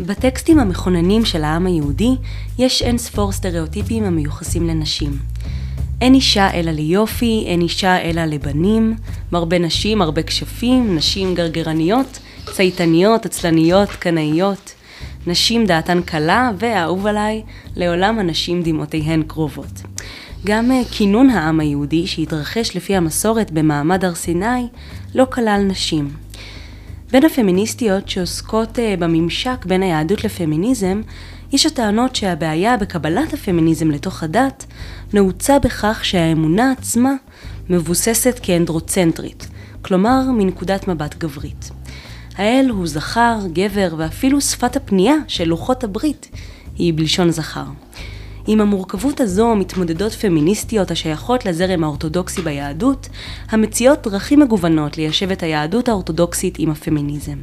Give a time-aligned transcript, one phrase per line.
[0.00, 2.10] בטקסטים המכוננים של העם היהודי
[2.58, 5.18] יש אין ספור סטריאוטיפים המיוחסים לנשים.
[6.00, 8.94] אין אישה אלא ליופי, אין אישה אלא לבנים,
[9.32, 12.18] מרבה נשים, הרבה כשפים, נשים גרגרניות,
[12.52, 14.74] צייתניות, עצלניות, קנאיות,
[15.26, 17.42] נשים דעתן קלה, והאהוב עליי,
[17.76, 19.82] לעולם הנשים דמעותיהן קרובות.
[20.46, 24.66] גם אה, כינון העם היהודי, שהתרחש לפי המסורת במעמד הר סיני,
[25.14, 26.23] לא כלל נשים.
[27.14, 31.02] בין הפמיניסטיות שעוסקות אה, בממשק בין היהדות לפמיניזם,
[31.52, 34.66] יש הטענות שהבעיה בקבלת הפמיניזם לתוך הדת
[35.12, 37.12] נעוצה בכך שהאמונה עצמה
[37.70, 39.48] מבוססת כאנדרוצנטרית,
[39.82, 41.70] כלומר מנקודת מבט גברית.
[42.36, 46.28] האל הוא זכר, גבר ואפילו שפת הפנייה של לוחות הברית
[46.76, 47.66] היא בלשון זכר.
[48.46, 53.08] עם המורכבות הזו מתמודדות פמיניסטיות השייכות לזרם האורתודוקסי ביהדות,
[53.50, 57.36] המציעות דרכים מגוונות ליישב את היהדות האורתודוקסית עם הפמיניזם.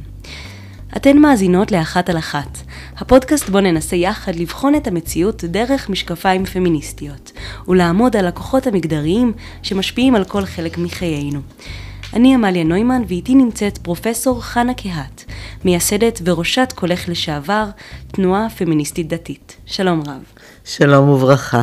[0.96, 2.58] אתן מאזינות לאחת על אחת,
[2.96, 7.32] הפודקאסט בו ננסה יחד לבחון את המציאות דרך משקפיים פמיניסטיות,
[7.68, 11.40] ולעמוד על הכוחות המגדריים שמשפיעים על כל חלק מחיינו.
[12.14, 15.24] אני עמליה נוימן ואיתי נמצאת פרופסור חנה קהת,
[15.64, 17.64] מייסדת וראשת קולך לשעבר,
[18.08, 19.56] תנועה פמיניסטית דתית.
[19.66, 20.22] שלום רב.
[20.64, 21.62] שלום וברכה.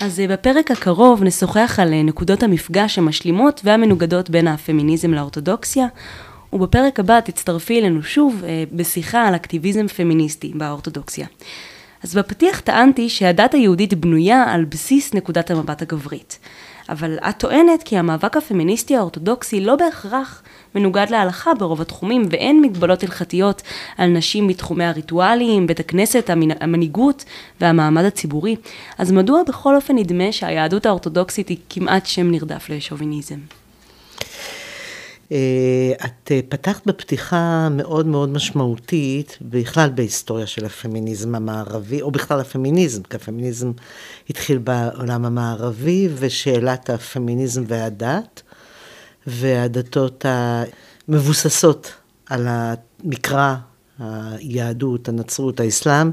[0.00, 5.86] אז אה, בפרק הקרוב נשוחח על אה, נקודות המפגש המשלימות והמנוגדות בין הפמיניזם לאורתודוקסיה,
[6.52, 11.26] ובפרק הבא תצטרפי אלינו שוב אה, בשיחה על אקטיביזם פמיניסטי באורתודוקסיה.
[12.02, 16.38] אז בפתיח טענתי שהדת היהודית בנויה על בסיס נקודת המבט הגברית.
[16.88, 20.42] אבל את טוענת כי המאבק הפמיניסטי האורתודוקסי לא בהכרח
[20.74, 23.62] מנוגד להלכה ברוב התחומים, ואין מגבלות הלכתיות
[23.98, 27.24] על נשים בתחומי הריטואליים, בית הכנסת, המנהיגות
[27.60, 28.56] והמעמד הציבורי.
[28.98, 33.38] אז מדוע בכל אופן נדמה שהיהדות האורתודוקסית היא כמעט שם נרדף לשוביניזם?
[35.32, 42.40] אה, את אה, פתחת בפתיחה מאוד מאוד משמעותית, בכלל בהיסטוריה של הפמיניזם המערבי, או בכלל
[42.40, 43.72] הפמיניזם, כי הפמיניזם
[44.30, 48.42] התחיל בעולם המערבי, ושאלת הפמיניזם והדת,
[49.26, 51.92] והדתות המבוססות
[52.26, 53.54] על המקרא,
[53.98, 56.10] היהדות, הנצרות, האסלאם,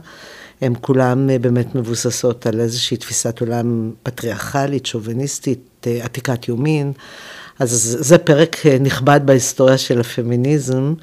[0.62, 6.94] הן כולן אה, באמת מבוססות על איזושהי תפיסת עולם פטריארכלית, שוביניסטית, עתיקת יומין.
[7.60, 10.94] אז זה פרק אה, נכבד בהיסטוריה של הפמיניזם,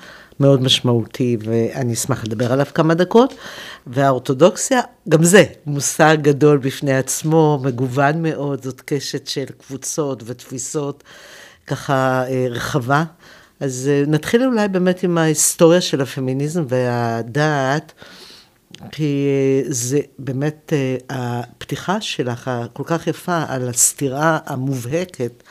[0.41, 3.35] מאוד משמעותי, ואני אשמח לדבר עליו כמה דקות.
[3.87, 11.05] והאורתודוקסיה, גם זה מושג גדול בפני עצמו, מגוון מאוד, זאת קשת של קבוצות ותפיסות
[11.67, 13.05] ככה אה, רחבה.
[13.61, 17.93] אז אה, נתחיל אולי באמת עם ההיסטוריה של הפמיניזם והדעת.
[18.93, 19.29] כי
[19.69, 20.73] זה באמת
[21.11, 25.43] הפתיחה שלך, הכל כך יפה, על הסתירה המובהקת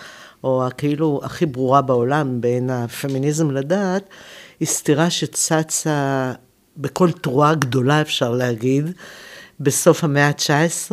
[0.47, 4.03] או הכאילו הכי ברורה בעולם בין הפמיניזם לדת,
[4.59, 6.33] היא סתירה שצצה
[6.77, 8.91] בכל תרועה גדולה, אפשר להגיד,
[9.59, 10.91] בסוף המאה ה-19,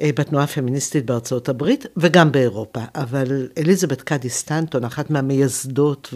[0.00, 2.80] אה, בתנועה הפמיניסטית בארצות הברית וגם באירופה.
[2.94, 6.14] אבל אליזבת קאדי סטנטון, אחת מהמייסדות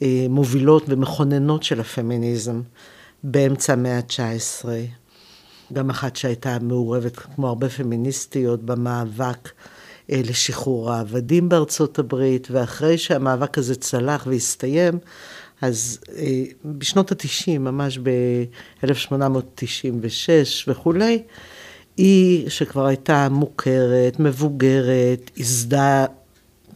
[0.00, 2.60] והמובילות ומכוננות של הפמיניזם
[3.22, 4.68] באמצע המאה ה-19,
[5.72, 9.48] גם אחת שהייתה מעורבת, כמו הרבה פמיניסטיות, במאבק
[10.08, 14.98] לשחרור העבדים בארצות הברית, ואחרי שהמאבק הזה צלח והסתיים,
[15.60, 18.88] אז אה, בשנות ה-90, ממש ב-1896
[20.68, 21.22] וכולי,
[21.96, 26.06] היא, שכבר הייתה מוכרת, מבוגרת, ייסדה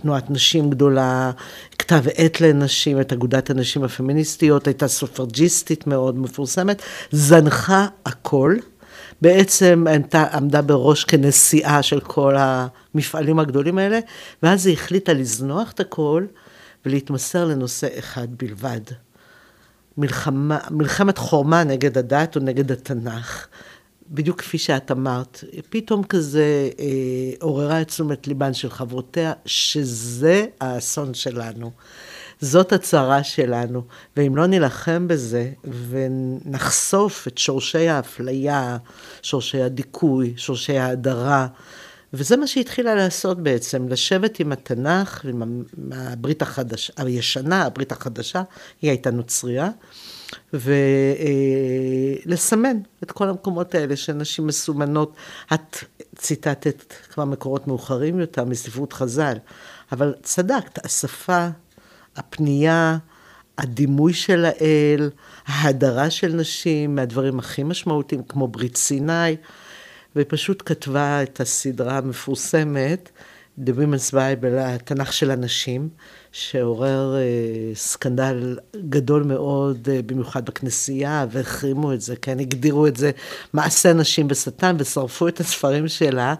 [0.00, 1.30] תנועת נשים גדולה,
[1.78, 8.56] כתב עת לנשים, את אגודת הנשים הפמיניסטיות, הייתה סופרג'יסטית מאוד מפורסמת, זנחה הכל.
[9.22, 13.98] בעצם הייתה, עמדה בראש כנשיאה של כל המפעלים הגדולים האלה,
[14.42, 16.26] ואז היא החליטה לזנוח את הכל
[16.86, 18.80] ולהתמסר לנושא אחד בלבד.
[19.98, 23.46] מלחמה, מלחמת חורמה נגד הדת או נגד התנ"ך.
[24.10, 26.86] בדיוק כפי שאת אמרת, פתאום כזה אה,
[27.40, 31.70] עוררה את תשומת ליבן של חברותיה, שזה האסון שלנו.
[32.42, 33.82] זאת הצרה שלנו,
[34.16, 35.50] ואם לא נילחם בזה
[35.88, 38.76] ונחשוף את שורשי האפליה,
[39.22, 41.46] שורשי הדיכוי, שורשי ההדרה,
[42.12, 45.62] וזה מה שהיא התחילה לעשות בעצם, לשבת עם התנ"ך, עם
[45.92, 48.42] הברית החדשה, הישנה, הברית החדשה,
[48.82, 49.68] היא הייתה נוצרייה,
[52.24, 55.14] ולסמן את כל המקומות האלה שנשים מסומנות.
[55.52, 55.76] את
[56.16, 59.36] ציטטת כבר מקורות מאוחרים יותר מספרות חז"ל,
[59.92, 61.48] אבל צדקת, השפה
[62.16, 62.98] הפנייה,
[63.58, 65.10] הדימוי של האל,
[65.46, 69.36] ההדרה של נשים מהדברים הכי משמעותיים, כמו ברית סיני,
[70.16, 73.10] והיא פשוט כתבה את הסדרה המפורסמת,
[73.58, 75.88] The Women's Bible, התנ"ך של הנשים,
[76.32, 83.10] שעורר אה, סקנדל גדול מאוד, אה, במיוחד בכנסייה, והחרימו את זה, כן, הגדירו את זה
[83.52, 86.34] מעשה נשים בשטן, ושרפו את הספרים שלה.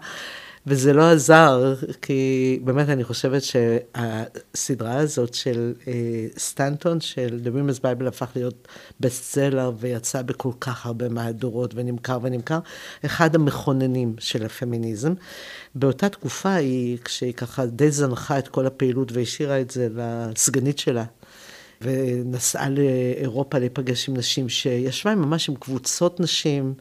[0.67, 5.93] וזה לא עזר, כי באמת אני חושבת שהסדרה הזאת של אה,
[6.37, 8.67] סטנטון, של The Women's Bible, הפך להיות
[8.99, 12.59] בסט-סלר ויצא בכל כך הרבה מהדורות ונמכר ונמכר,
[13.05, 15.13] אחד המכוננים של הפמיניזם.
[15.75, 21.03] באותה תקופה היא, כשהיא ככה די זנחה את כל הפעילות והשאירה את זה לסגנית שלה.
[21.81, 26.73] ונסעה לאירופה להיפגש עם נשים, שישבה ממש עם קבוצות נשים.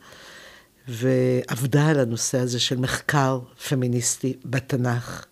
[0.89, 5.27] ועבדה על הנושא הזה של מחקר פמיניסטי בתנ"ך.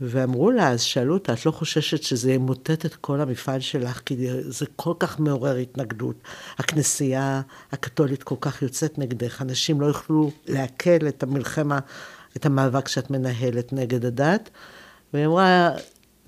[0.00, 4.26] ואמרו לה, אז שאלו אותה, את לא חוששת שזה ימוטט את כל המפעל שלך, כי
[4.40, 6.16] זה כל כך מעורר התנגדות.
[6.58, 7.42] הכנסייה
[7.72, 11.78] הקתולית כל כך יוצאת נגדך, אנשים לא יוכלו לעכל את המלחמה,
[12.36, 14.50] את המאבק שאת מנהלת נגד הדת.
[15.12, 15.70] והיא אמרה,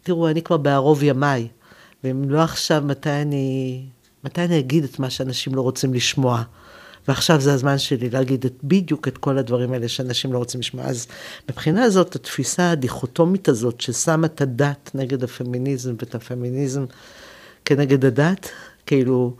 [0.03, 1.49] תראו, אני כבר בערוב ימיי,
[2.05, 3.87] ואם לא עכשיו, מתי אני,
[4.25, 6.43] מתי אני אגיד את מה שאנשים לא רוצים לשמוע?
[7.09, 10.85] ועכשיו זה הזמן שלי להגיד את, בדיוק את כל הדברים האלה שאנשים לא רוצים לשמוע.
[10.85, 11.07] אז
[11.51, 16.85] מבחינה הזאת, התפיסה הדיכוטומית הזאת, ששמה את הדת נגד הפמיניזם ואת הפמיניזם
[17.65, 18.51] כנגד הדת,
[18.87, 19.37] כאילו,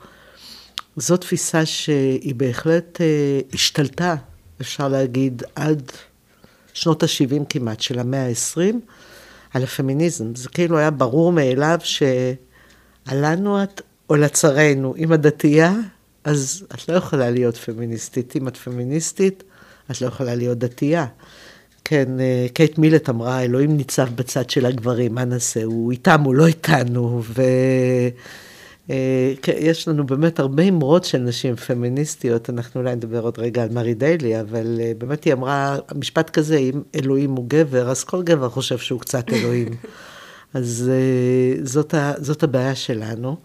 [0.97, 4.15] זו תפיסה שהיא בהחלט אה, השתלטה,
[4.61, 5.93] אפשר להגיד, עד
[6.73, 8.75] שנות ה-70 כמעט, של המאה ה-20,
[9.55, 10.35] על הפמיניזם.
[10.35, 11.79] זה כאילו היה ברור מאליו
[13.07, 13.81] שעלנו את
[14.11, 15.73] או לצרינו, אם הדתייה
[16.27, 18.37] אז את לא יכולה להיות פמיניסטית.
[18.37, 19.45] אם את פמיניסטית,
[19.91, 21.07] את לא יכולה להיות דתייה.
[21.85, 25.65] כן, אה, קייט מילט אמרה, אלוהים ניצב בצד של הגברים, מה נעשה?
[25.65, 27.23] הוא איתם, הוא לא איתנו,
[28.89, 33.69] ויש אה, לנו באמת הרבה אמרות של נשים פמיניסטיות, אנחנו אולי נדבר עוד רגע על
[33.73, 38.23] מרי דיילי, אבל אה, באמת היא אמרה, משפט כזה, אם אלוהים הוא גבר, אז כל
[38.23, 39.69] גבר חושב שהוא קצת אלוהים.
[40.55, 40.93] אז
[41.63, 43.37] זאת, זאת הבעיה שלנו.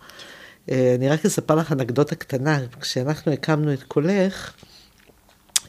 [0.72, 4.54] אה, אני רק אספר לך אנקדוטה קטנה, כשאנחנו הקמנו את קולך,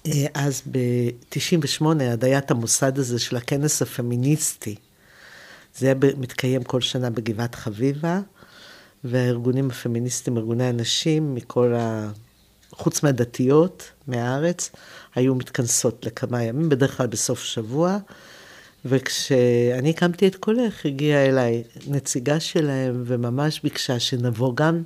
[0.06, 4.74] אה, אז ב-98, הדיית המוסד הזה של הכנס הפמיניסטי,
[5.78, 8.20] זה היה מתקיים כל שנה בגבעת חביבה,
[9.04, 12.10] והארגונים הפמיניסטיים, ארגוני הנשים מכל ה...
[12.72, 14.70] חוץ מהדתיות, מהארץ,
[15.14, 17.98] היו מתכנסות לכמה ימים, בדרך כלל בסוף שבוע.
[18.84, 24.82] וכשאני הקמתי את קולך, הגיעה אליי נציגה שלהם, וממש ביקשה שנבוא גם.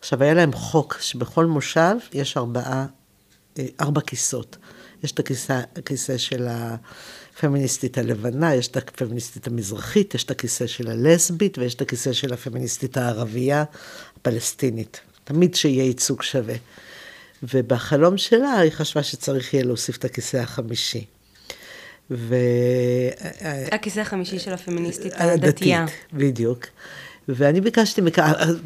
[0.00, 2.86] עכשיו, היה להם חוק שבכל מושב יש ארבעה,
[3.58, 4.56] אה, ארבע כיסאות.
[5.04, 10.90] יש את הכיסא, הכיסא של הפמיניסטית הלבנה, יש את הפמיניסטית המזרחית, יש את הכיסא של
[10.90, 13.64] הלסבית, ויש את הכיסא של הפמיניסטית הערבייה
[14.16, 15.00] הפלסטינית.
[15.24, 16.54] תמיד שיהיה ייצוג שווה.
[17.42, 21.04] ובחלום שלה היא חשבה שצריך יהיה להוסיף את הכיסא החמישי.
[22.10, 22.34] ו...
[23.72, 25.82] הכיסא החמישי של הפמיניסטית הדתייה.
[25.82, 26.66] הדתית, בדיוק.
[27.28, 28.00] ואני ביקשתי,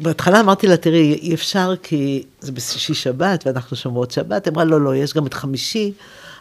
[0.01, 4.47] בהתחלה אמרתי לה, תראי, אי אפשר כי זה בשישי שבת ואנחנו שומרות שבת.
[4.47, 5.93] אמרה, לא, לא, יש גם את חמישי,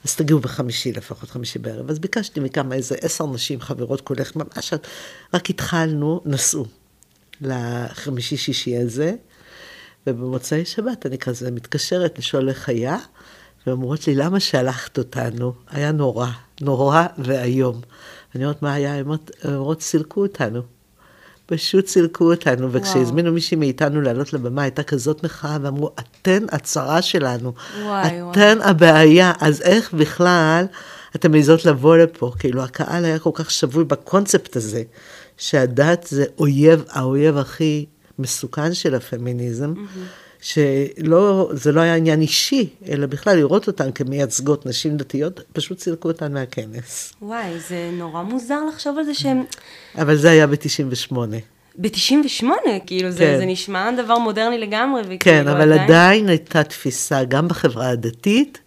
[0.04, 1.90] אז תגיעו בחמישי לפחות, חמישי בערב.
[1.90, 4.74] אז ביקשתי מכמה, איזה עשר נשים, חברות כולך, ממש,
[5.34, 6.66] רק התחלנו, נסעו
[7.40, 9.14] לחמישי-שישי הזה,
[10.06, 12.96] ובמוצאי שבת אני כזה מתקשרת לשאול איך היה,
[13.66, 15.52] ואומרות לי, למה שלחת אותנו?
[15.70, 16.28] היה נורא,
[16.62, 17.80] נורא ואיום.
[18.34, 18.94] אני אומרת, מה היה?
[18.94, 19.06] הן
[19.44, 20.62] אומרות, סילקו אותנו.
[21.46, 27.52] פשוט סילקו אותנו, וכשהזמינו מישהי מאיתנו לעלות לבמה, הייתה כזאת מחאה, ואמרו, אתן הצרה שלנו,
[27.82, 28.70] וואי, אתן וואי.
[28.70, 30.64] הבעיה, אז איך בכלל
[31.16, 32.32] אתן מעיזות לבוא לפה?
[32.38, 34.82] כאילו, הקהל היה כל כך שבוי בקונספט הזה,
[35.36, 37.86] שהדת זה אויב, האויב הכי
[38.18, 39.74] מסוכן של הפמיניזם.
[39.74, 40.21] Mm-hmm.
[40.42, 46.08] שלא, זה לא היה עניין אישי, אלא בכלל לראות אותן כמייצגות נשים דתיות, פשוט סילקו
[46.08, 47.12] אותן מהכנס.
[47.22, 49.44] וואי, זה נורא מוזר לחשוב על זה שהם...
[49.98, 51.14] אבל זה היה ב-98.
[51.78, 52.44] ב-98,
[52.86, 53.10] כאילו, כן.
[53.10, 55.18] זה, זה נשמע דבר מודרני לגמרי.
[55.20, 55.80] כן, אבל עדיין...
[55.80, 58.58] עדיין הייתה תפיסה, גם בחברה הדתית,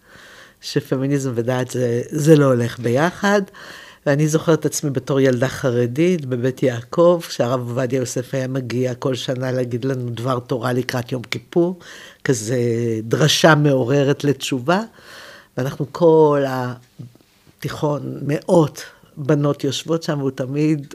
[0.62, 3.42] שפמיניזם ודת זה, זה לא הולך ביחד.
[4.06, 9.16] ואני זוכרת את עצמי בתור ילדה חרדית בבית יעקב, כשהרב עובדיה יוסף היה מגיע כל
[9.16, 11.80] שנה להגיד לנו דבר תורה לקראת יום כיפור,
[12.24, 12.58] כזה
[13.04, 14.82] דרשה מעוררת לתשובה,
[15.58, 18.84] ואנחנו כל התיכון, מאות
[19.18, 20.94] בנות יושבות שם, והוא תמיד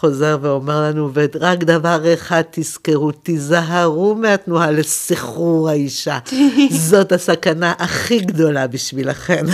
[0.00, 6.18] חוזר ואומר לנו, ורק דבר אחד תזכרו, תיזהרו מהתנועה לסחרור האישה.
[6.90, 9.46] זאת הסכנה הכי גדולה בשבילכם.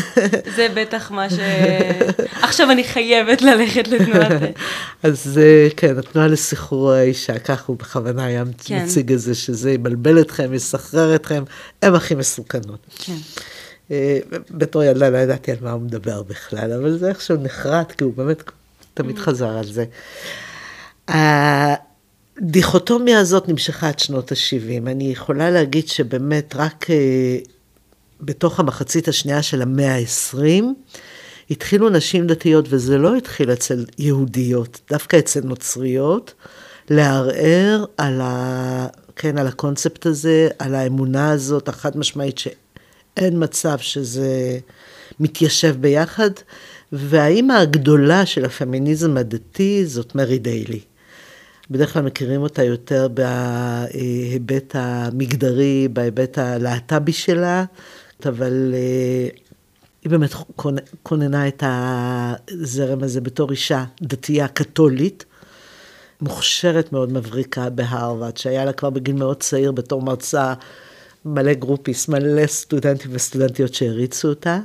[0.57, 1.35] זה בטח מה ש...
[2.43, 4.43] עכשיו אני חייבת ללכת לתנועת...
[5.03, 8.85] אז אה, כן, התנועה לסחרור האישה, כך הוא בכוונה היה כן.
[8.85, 11.45] מציג את זה, שזה יבלבל אתכם, יסחרר אתכם,
[11.83, 12.87] הן הכי מסוכנות.
[12.99, 13.17] כן.
[13.91, 14.19] אה,
[14.51, 18.13] בתור ילדה לא ידעתי על מה הוא מדבר בכלל, אבל זה איכשהו נחרט, כי הוא
[18.17, 18.43] באמת
[18.97, 19.85] תמיד חזר על זה.
[22.39, 24.91] הדיכוטומיה הזאת נמשכה עד שנות ה-70.
[24.91, 27.39] אני יכולה להגיד שבאמת רק אה,
[28.21, 30.65] בתוך המחצית השנייה של המאה ה-20,
[31.51, 36.35] התחילו נשים דתיות, וזה לא התחיל אצל יהודיות, דווקא אצל נוצריות,
[36.91, 38.87] לערער על, ה,
[39.17, 44.59] כן, על הקונספט הזה, על האמונה הזאת, החד משמעית שאין מצב שזה
[45.21, 46.31] מתיישב ביחד.
[46.93, 50.81] והאימא הגדולה של הפמיניזם הדתי זאת מרי דיילי.
[51.71, 57.65] בדרך כלל מכירים אותה יותר בהיבט המגדרי, בהיבט הלהט"בי שלה,
[58.27, 59.29] אבל אה,
[60.03, 60.35] היא באמת
[61.03, 65.25] כוננה את הזרם הזה בתור אישה דתייה קתולית,
[66.21, 70.55] מוכשרת מאוד מבריקה בהרווארד, שהיה לה כבר בגיל מאוד צעיר בתור מרצה
[71.25, 74.61] מלא groupies, מלא סטודנטים וסטודנטיות שהריצו אותה.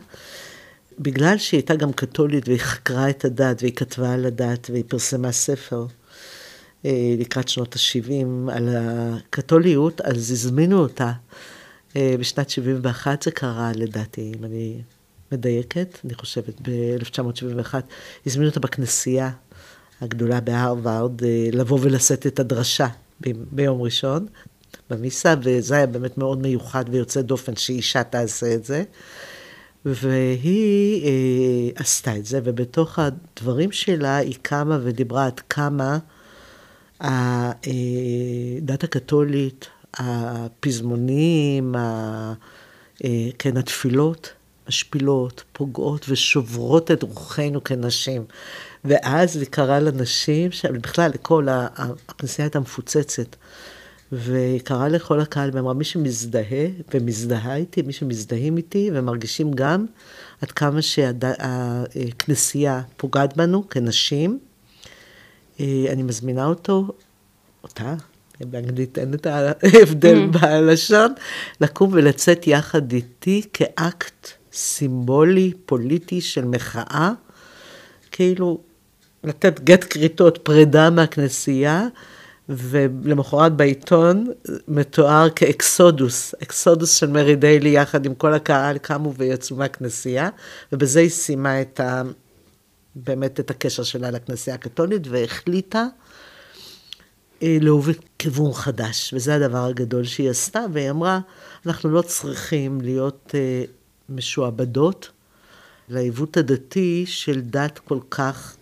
[1.01, 5.31] בגלל שהיא הייתה גם קתולית והיא חקרה את הדת והיא כתבה על הדת והיא פרסמה
[5.31, 5.85] ספר
[6.85, 11.11] אה, לקראת שנות ה-70 על הקתוליות, אז הזמינו אותה.
[11.95, 14.81] אה, בשנת 71 זה קרה לדעתי, אם אני
[15.31, 17.73] מדייקת, אני חושבת, ב-1971,
[18.25, 19.31] הזמינו אותה בכנסייה
[20.01, 22.87] הגדולה בהרווארד אה, לבוא ולשאת את הדרשה
[23.51, 24.27] ביום ראשון
[24.89, 28.83] במיסה, וזה היה באמת מאוד מיוחד ויוצא דופן שאישה תעשה את זה.
[29.85, 35.97] והיא אה, עשתה את זה, ובתוך הדברים שלה היא קמה ודיברה עד כמה
[36.99, 42.33] הדת הקתולית, הפזמונים, ה,
[43.03, 44.33] אה, כן, התפילות,
[44.67, 48.25] משפילות, פוגעות ושוברות את רוחנו כנשים.
[48.85, 53.35] ואז היא קראה לנשים, בכלל לכל, הכנסייה הייתה מפוצצת.
[54.11, 59.85] והיא קראה לכל הקהל ואמרה, מי שמזדהה ומזדהה איתי, מי שמזדהים איתי ומרגישים גם
[60.41, 64.39] עד כמה שהכנסייה פוגעת בנו כנשים,
[65.59, 66.87] אה, אני מזמינה אותו,
[67.63, 67.95] אותה,
[68.45, 70.37] באנגלית אין את ההבדל mm.
[70.37, 71.13] בלשון,
[71.61, 77.11] לקום ולצאת יחד איתי כאקט סימבולי, פוליטי של מחאה,
[78.11, 78.61] כאילו
[79.23, 81.87] לתת גט כריתות, פרידה מהכנסייה,
[82.57, 84.27] ולמחרת בעיתון
[84.67, 90.29] מתואר כאקסודוס, אקסודוס של מרי דיילי יחד עם כל הקהל קמו ויצאו מהכנסייה,
[90.71, 92.01] ובזה היא סיימה את ה...
[92.95, 95.85] באמת את הקשר שלה לכנסייה הקתולית, והחליטה
[97.43, 101.19] אה, להוביל כיוון חדש, וזה הדבר הגדול שהיא עשתה, והיא אמרה,
[101.65, 103.63] אנחנו לא צריכים להיות אה,
[104.09, 105.09] משועבדות
[105.89, 108.55] לעיוות הדתי של דת כל כך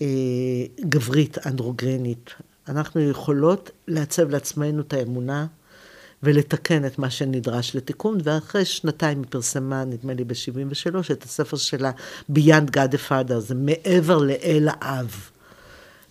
[0.00, 0.04] אה,
[0.80, 2.30] גברית, אנדרוגנית.
[2.68, 5.46] אנחנו יכולות לעצב לעצמנו את האמונה
[6.22, 11.90] ולתקן את מה שנדרש לתיקון, ואחרי שנתיים היא פרסמה, נדמה לי ב-73, את הספר שלה,
[12.30, 15.30] God the Father, זה מעבר לאל האב.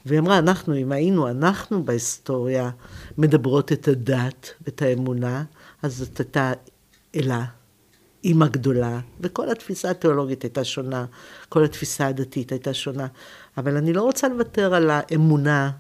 [0.06, 2.70] והיא אמרה, אנחנו, אם היינו אנחנו בהיסטוריה
[3.18, 5.44] מדברות את הדת ואת האמונה,
[5.82, 6.54] אז זאת הייתה
[7.16, 7.46] אלה,
[8.24, 11.06] אימא גדולה, וכל התפיסה התיאולוגית הייתה שונה,
[11.50, 13.08] כל התפיסה הדתית הייתה שונה,
[13.58, 15.72] אבל אני לא רוצה לוותר על האמונה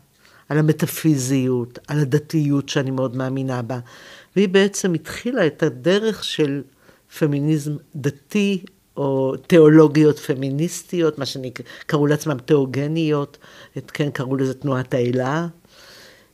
[0.52, 3.80] על המטאפיזיות, על הדתיות שאני מאוד מאמינה בה.
[4.36, 6.62] והיא בעצם התחילה את הדרך של
[7.20, 8.64] פמיניזם דתי,
[8.98, 13.38] או תיאולוגיות פמיניסטיות, מה שקראו לעצמם תיאוגניות,
[13.78, 15.48] את, כן, קראו לזה תנועת האלה,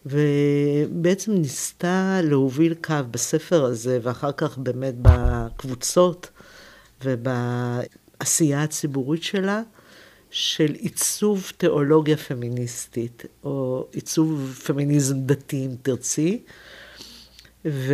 [0.05, 6.29] ובעצם ניסתה להוביל קו בספר הזה, ואחר כך באמת בקבוצות
[7.05, 9.61] ובעשייה הציבורית שלה,
[10.31, 16.43] של עיצוב תיאולוגיה פמיניסטית, או עיצוב פמיניזם דתי, אם תרצי,
[17.65, 17.93] ו...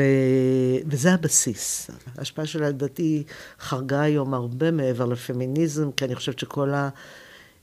[0.88, 1.90] וזה הבסיס.
[2.18, 3.24] ההשפעה של הדתי
[3.60, 6.72] חרגה היום הרבה מעבר לפמיניזם, כי אני חושבת שכל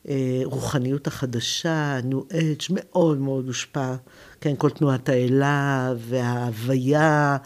[0.05, 3.95] הרוחניות החדשה, ניו אג' מאוד מאוד הושפע,
[4.41, 7.37] כן, כל תנועת האלה וההוויה,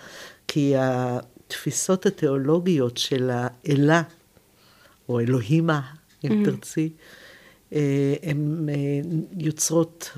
[0.48, 4.02] כי התפיסות התיאולוגיות של האלה,
[5.08, 5.80] או אלוהימה,
[6.24, 6.44] אם mm-hmm.
[6.44, 6.90] תרצי,
[7.72, 8.74] אה, הן אה,
[9.38, 10.10] יוצרות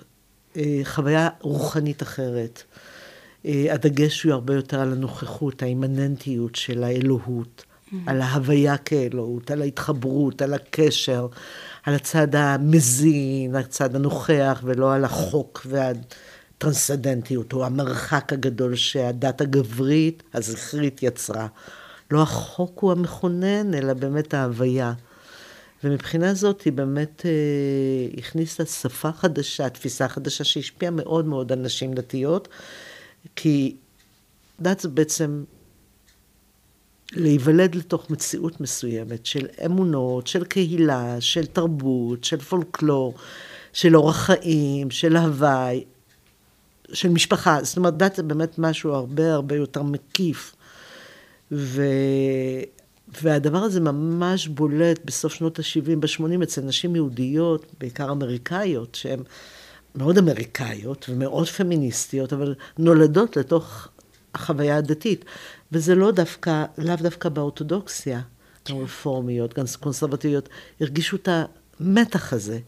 [0.57, 2.63] אה, חוויה רוחנית אחרת.
[3.71, 7.97] הדגש הוא הרבה יותר על הנוכחות, האימננטיות של האלוהות, mm-hmm.
[8.07, 11.27] על ההוויה כאלוהות, על ההתחברות, על הקשר,
[11.83, 21.03] על הצד המזין, הצד הנוכח, ולא על החוק והטרנסדנטיות, או המרחק הגדול שהדת הגברית, הזכרית,
[21.03, 21.47] יצרה.
[22.11, 24.93] לא החוק הוא המכונן, אלא באמת ההוויה.
[25.87, 31.95] ומבחינה זאת היא באמת אה, הכניסה שפה חדשה, תפיסה חדשה שהשפיעה מאוד מאוד על נשים
[31.95, 32.49] דתיות,
[33.37, 33.77] כי
[34.61, 35.45] דת זה בעצם
[37.13, 43.15] להיוולד לתוך מציאות מסוימת של אמונות, של קהילה, של תרבות, של פולקלור,
[43.73, 45.85] של אורח חיים, של הוואי,
[46.93, 47.59] של משפחה.
[47.63, 50.57] זאת אומרת, דת זה באמת משהו הרבה הרבה יותר מקיף.
[51.53, 51.83] ו...
[53.09, 59.23] והדבר הזה ממש בולט בסוף שנות ה-70, ב-80 אצל נשים יהודיות, בעיקר אמריקאיות, שהן
[59.95, 63.89] מאוד אמריקאיות ומאוד פמיניסטיות, אבל נולדות לתוך
[64.35, 65.25] החוויה הדתית.
[65.73, 68.21] וזה לא דווקא, לאו דווקא באורתודוקסיה,
[68.69, 70.49] גם רפורמיות, גם קונסרבטיביות,
[70.81, 71.29] הרגישו את
[71.81, 72.59] המתח הזה.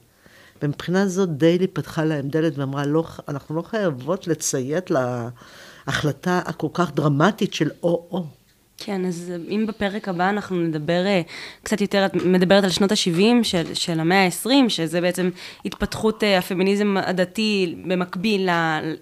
[0.63, 6.95] ומבחינה זאת דיילי פתחה להם דלת ואמרה, לא, אנחנו לא חייבות לציית להחלטה הכל כך
[6.95, 8.38] דרמטית של או-או.
[8.79, 11.21] כן, אז אם בפרק הבא אנחנו נדבר אה,
[11.63, 15.31] קצת יותר, את מדברת על שנות ה-70 של, של המאה ה-20, שזה בעצם
[15.65, 18.49] התפתחות אה, הפמיניזם הדתי במקביל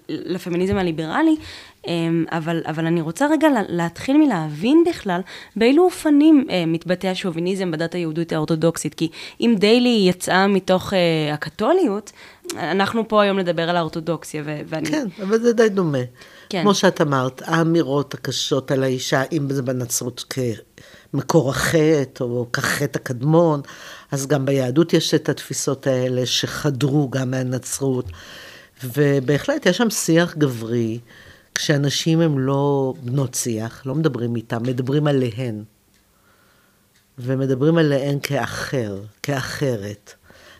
[0.09, 1.35] לפמיניזם הליברלי,
[1.87, 5.21] אמ, אבל, אבל אני רוצה רגע להתחיל מלהבין בכלל
[5.55, 9.09] באילו אופנים אה, מתבטא השוביניזם בדת היהודית האורתודוקסית, כי
[9.41, 10.93] אם דיילי יצאה מתוך
[11.33, 12.11] הקתוליות,
[12.57, 14.85] אנחנו פה היום לדבר על האורתודוקסיה, ואני...
[14.85, 15.97] כן, אבל זה די דומה.
[16.49, 16.61] כן.
[16.61, 20.25] כמו שאת אמרת, האמירות הקשות על האישה, אם זה בנצרות
[21.13, 23.61] כמקור החטא, או כחטא הקדמון,
[24.11, 28.05] אז גם ביהדות יש את התפיסות האלה שחדרו גם מהנצרות.
[28.83, 30.99] ובהחלט יש שם שיח גברי,
[31.55, 35.63] כשאנשים הם לא בנות שיח, לא מדברים איתם, מדברים עליהן.
[37.19, 40.13] ומדברים עליהן כאחר, כאחרת.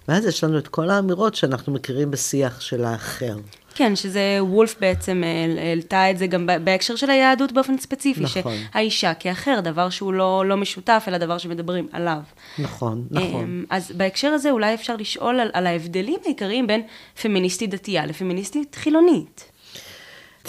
[0.08, 3.38] ואז יש לנו את כל האמירות שאנחנו מכירים בשיח של האחר.
[3.78, 8.24] כן, שזה וולף בעצם אה, העלתה את זה גם בהקשר של היהדות באופן ספציפי.
[8.24, 8.54] נכון.
[8.74, 12.20] שהאישה כאחר, דבר שהוא לא, לא משותף, אלא דבר שמדברים עליו.
[12.60, 13.44] נכון, נכון.
[13.44, 16.82] אמ, אז בהקשר הזה אולי אפשר לשאול על, על ההבדלים העיקריים בין
[17.22, 19.52] פמיניסטית דתייה לפמיניסטית חילונית.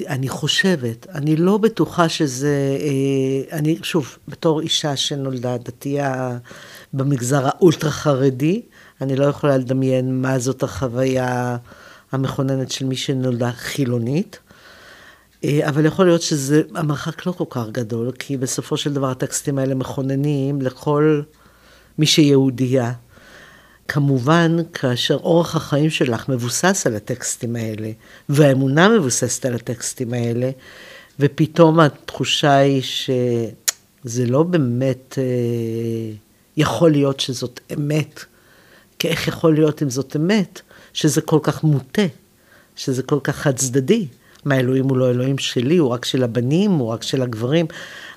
[0.07, 6.39] אני חושבת, אני לא בטוחה שזה, אה, אני שוב, בתור אישה שנולדה דתייה
[6.93, 8.63] במגזר האולטרה חרדי,
[9.01, 11.57] אני לא יכולה לדמיין מה זאת החוויה
[12.13, 14.39] המכוננת של מי שנולדה חילונית.
[15.45, 19.59] אה, אבל יכול להיות שזה, המרחק לא כל כך גדול, כי בסופו של דבר הטקסטים
[19.59, 21.23] האלה מכוננים לכל
[21.99, 22.93] מי שיהודייה.
[23.89, 27.91] כמובן, כאשר אורח החיים שלך מבוסס על הטקסטים האלה,
[28.29, 30.51] והאמונה מבוססת על הטקסטים האלה,
[31.21, 36.15] ופתאום התחושה היא שזה לא באמת אה,
[36.57, 38.25] יכול להיות שזאת אמת,
[38.99, 40.61] כי איך יכול להיות אם זאת אמת?
[40.99, 42.03] שזה כל כך מוטה,
[42.77, 44.07] שזה כל כך חד צדדי.
[44.45, 47.67] מה, אלוהים הוא לא אלוהים שלי, הוא רק של הבנים, הוא רק של הגברים.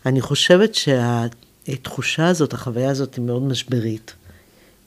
[0.06, 4.14] אני חושבת שהתחושה הזאת, החוויה הזאת היא מאוד משברית.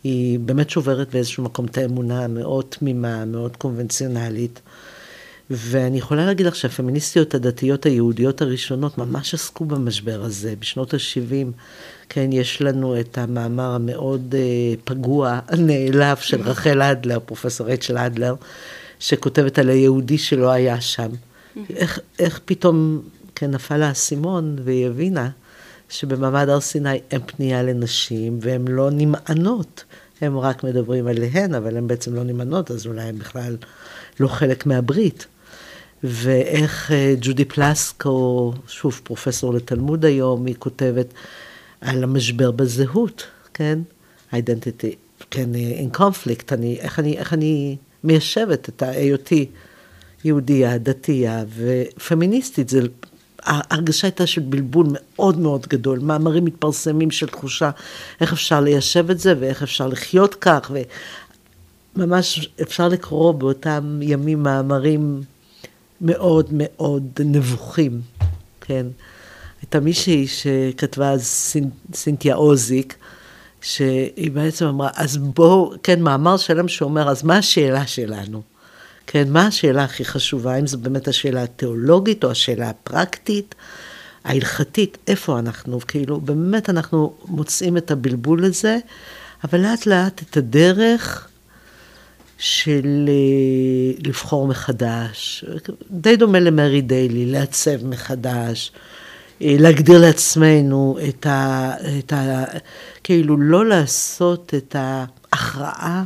[0.04, 4.60] היא באמת שוברת באיזשהו מקום את האמונה המאוד תמימה, מאוד קונבנציונלית.
[5.50, 10.54] ואני יכולה להגיד לך שהפמיניסטיות הדתיות היהודיות הראשונות ממש עסקו במשבר הזה.
[10.58, 11.46] בשנות ה-70,
[12.08, 18.34] כן, יש לנו את המאמר המאוד אה, פגוע, נעלב של רחל אדלר, פרופסור רייצ'ל אדלר,
[19.00, 21.10] שכותבת על היהודי שלא היה שם.
[21.76, 23.02] איך, איך פתאום,
[23.34, 25.30] כן, נפל האסימון והיא הבינה
[25.88, 29.84] שבמעמד הר סיני אין פנייה לנשים והן לא נמענות.
[30.20, 33.56] הם רק מדברים עליהן, אבל הן בעצם לא נמענות, אז אולי הן בכלל
[34.20, 35.26] לא חלק מהברית.
[36.06, 41.06] ואיך אה, ג'ודי פלסקו, שוב פרופסור לתלמוד היום, היא כותבת
[41.80, 43.78] על המשבר בזהות, כן?
[44.32, 44.94] אידנטיטי,
[45.30, 49.46] כן, in conflict, אני, איך, אני, איך אני מיישבת את היותי
[50.24, 52.80] יהודייה, דתייה ופמיניסטית, זה,
[53.42, 57.70] ההרגשה הייתה של בלבול מאוד מאוד גדול, מאמרים מתפרסמים של תחושה
[58.20, 60.70] איך אפשר ליישב את זה ואיך אפשר לחיות כך,
[61.96, 65.22] וממש אפשר לקרוא באותם ימים מאמרים
[66.00, 68.00] מאוד מאוד נבוכים,
[68.60, 68.86] כן.
[69.62, 71.54] הייתה מישהי שכתבה אז
[71.94, 72.96] סינתיה עוזיק,
[73.60, 78.42] שהיא בעצם אמרה, אז בואו, כן, מאמר שלם שאומר, אז מה השאלה שלנו?
[79.06, 80.54] כן, מה השאלה הכי חשובה?
[80.54, 83.54] האם זו באמת השאלה התיאולוגית או השאלה הפרקטית,
[84.24, 84.98] ההלכתית?
[85.08, 85.80] איפה אנחנו?
[85.88, 88.78] כאילו, באמת אנחנו מוצאים את הבלבול הזה,
[89.44, 91.28] אבל לאט לאט את הדרך
[92.38, 95.44] של אה, לבחור מחדש,
[95.90, 98.72] די דומה למרי דיילי, לעצב מחדש,
[99.42, 101.72] אה, להגדיר לעצמנו את ה...
[101.98, 102.44] את ה
[103.04, 106.04] כאילו לא לעשות את ההכרעה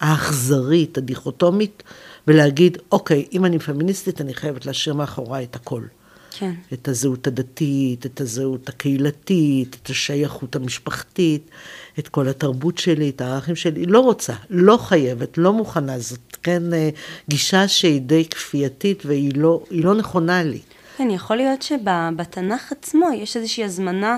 [0.00, 1.82] האכזרית, הדיכוטומית,
[2.26, 5.82] ולהגיד, אוקיי, אם אני פמיניסטית, אני חייבת להשאיר מאחוריי את הכל.
[6.38, 6.52] כן.
[6.72, 11.50] את הזהות הדתית, את הזהות הקהילתית, את השייכות המשפחתית,
[11.98, 13.86] את כל התרבות שלי, את הערכים שלי.
[13.86, 15.98] לא רוצה, לא חייבת, לא מוכנה.
[15.98, 16.90] זאת כן אה,
[17.28, 20.60] גישה שהיא די כפייתית והיא לא, לא נכונה לי.
[20.96, 24.16] כן, יכול להיות שבתנ"ך עצמו יש איזושהי הזמנה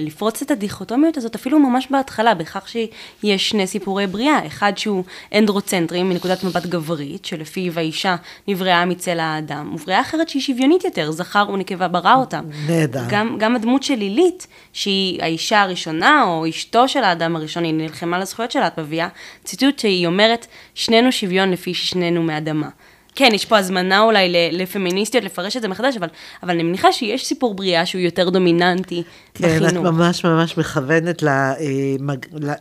[0.00, 5.04] לפרוץ את הדיכוטומיות הזאת, אפילו ממש בהתחלה, בכך שיש שני סיפורי בריאה, אחד שהוא
[5.34, 8.16] אנדרוצנטרי מנקודת מבט גברית, שלפיו האישה
[8.48, 12.44] נבראה מצל האדם, ובריאה אחרת שהיא שוויונית יותר, זכר ונקבה ברא אותם.
[12.68, 13.04] נהדר.
[13.08, 18.16] גם, גם הדמות של לילית, שהיא האישה הראשונה, או אשתו של האדם הראשון, היא נלחמה
[18.16, 19.08] על הזכויות שלה, את מביאה
[19.44, 22.68] ציטוט שהיא אומרת, שנינו שוויון לפי ששנינו מאדמה.
[23.14, 26.08] כן, יש פה הזמנה אולי לפמיניסטיות לפרש את זה מחדש, אבל,
[26.42, 29.02] אבל אני מניחה שיש סיפור בריאה שהוא יותר דומיננטי
[29.34, 29.70] כן, בחינוך.
[29.70, 31.28] כן, את ממש ממש מכוונת ל...
[31.28, 31.54] אה,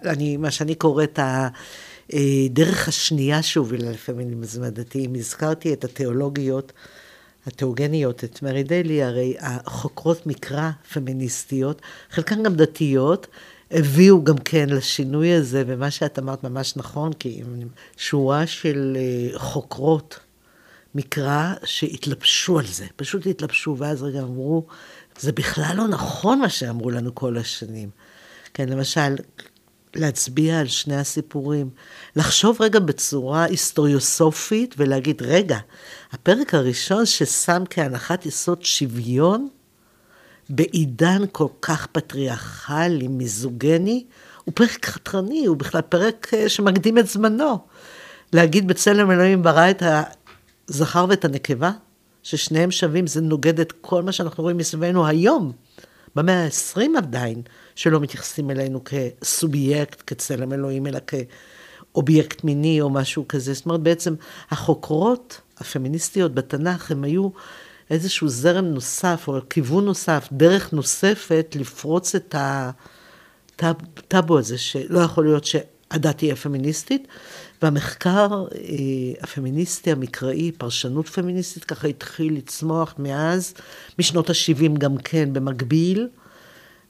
[0.06, 1.20] אני, מה שאני קוראת
[2.14, 5.06] הדרך השנייה שהובילה לפמיניזם הדתי.
[5.06, 6.74] אם הזכרתי את התיאולוגיות,
[7.48, 13.28] התיאוגניות, את מרי דלי, הרי החוקרות מקרא פמיניסטיות, חלקן גם דתיות,
[13.72, 17.42] הביאו גם כן לשינוי הזה, ומה שאת אמרת ממש נכון, כי
[17.98, 20.20] שורה של אה, חוקרות
[20.96, 24.66] מקרא שהתלבשו על זה, פשוט התלבשו, ואז רגע אמרו,
[25.20, 27.90] זה בכלל לא נכון מה שאמרו לנו כל השנים.
[28.54, 29.16] כן, למשל,
[29.96, 31.70] להצביע על שני הסיפורים,
[32.16, 35.58] לחשוב רגע בצורה היסטוריוסופית ולהגיד, רגע,
[36.12, 39.50] הפרק הראשון ששם כהנחת יסוד שוויון,
[40.50, 44.06] בעידן כל כך פטריארכלי, מיזוגני,
[44.44, 47.58] הוא פרק חתרני, הוא בכלל פרק אה, שמקדים את זמנו.
[48.34, 49.84] להגיד בצלם אלוהים ברא את
[50.70, 51.72] הזכר ואת הנקבה,
[52.24, 55.52] ששניהם שווים, זה נוגד את כל מה שאנחנו רואים מסביבנו היום,
[56.16, 57.42] במאה ה-20 עדיין,
[57.76, 63.54] שלא מתייחסים אלינו כסובייקט, כצלם אלוהים, אלא כאובייקט מיני או משהו כזה.
[63.54, 64.16] זאת אומרת, בעצם
[64.52, 67.30] החוקרות הפמיניסטיות בתנ"ך, הם היו
[67.90, 72.36] איזשהו זרם נוסף, או כיוון נוסף, דרך נוספת, לפרוץ את
[73.60, 77.08] הטאבו הזה, שלא יכול להיות שהדת תהיה פמיניסטית.
[77.64, 78.60] והמחקר אה,
[79.22, 83.54] הפמיניסטי המקראי, פרשנות פמיניסטית, ככה התחיל לצמוח מאז,
[84.00, 86.08] משנות ה-70 גם כן, במקביל,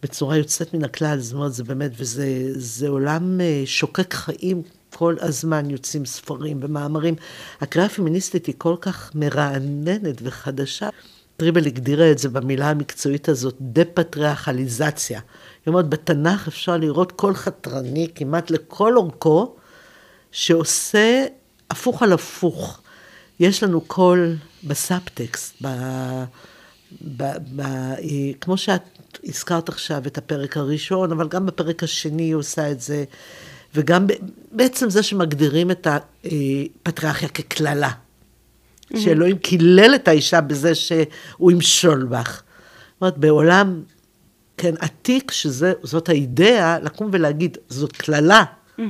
[0.04, 4.62] בצורה יוצאת מן הכלל, זאת אומרת, זה באמת, וזה עולם אה, שוקק חיים,
[4.96, 7.16] כל הזמן יוצאים ספרים ומאמרים.
[7.62, 10.90] הקריאה הפמיניסטית היא כל כך מרעננת וחדשה.
[11.38, 15.20] טריבל הגדירה את זה במילה המקצועית הזאת, דה-פטריארכליזציה.
[15.66, 19.56] היא אומרת, בתנ"ך אפשר לראות קול חתרני כמעט לכל אורכו,
[20.34, 21.26] שעושה
[21.70, 22.82] הפוך על הפוך.
[23.40, 25.68] יש לנו קול בסאבטקסט, ב,
[27.18, 27.24] ב,
[27.56, 27.62] ב,
[28.42, 28.82] כמו שאת
[29.24, 33.04] הזכרת עכשיו את הפרק הראשון, אבל גם בפרק השני היא עושה את זה.
[33.76, 34.08] וגם
[34.52, 37.90] בעצם זה שמגדירים את הפטריארכיה כקללה.
[37.90, 39.00] Mm-hmm.
[39.00, 42.42] שאלוהים קילל את האישה בזה שהוא ימשול בך.
[42.94, 43.84] זאת אומרת, בעולם,
[44.58, 48.44] כן, עתיק, שזאת האידאה, לקום ולהגיד, זאת קללה.
[48.80, 48.82] Mm-hmm.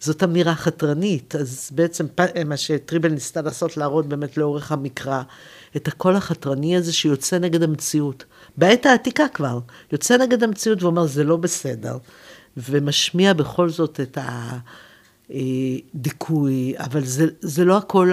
[0.00, 2.06] זאת אמירה חתרנית, אז בעצם
[2.46, 5.22] מה שטריבל ניסתה לעשות, להראות באמת לאורך המקרא,
[5.76, 8.24] את הקול החתרני הזה שיוצא נגד המציאות.
[8.56, 9.58] בעת העתיקה כבר,
[9.92, 11.98] יוצא נגד המציאות ואומר, זה לא בסדר.
[12.56, 14.18] ומשמיע בכל זאת את
[15.30, 18.12] הדיכוי, אבל זה, זה לא הקול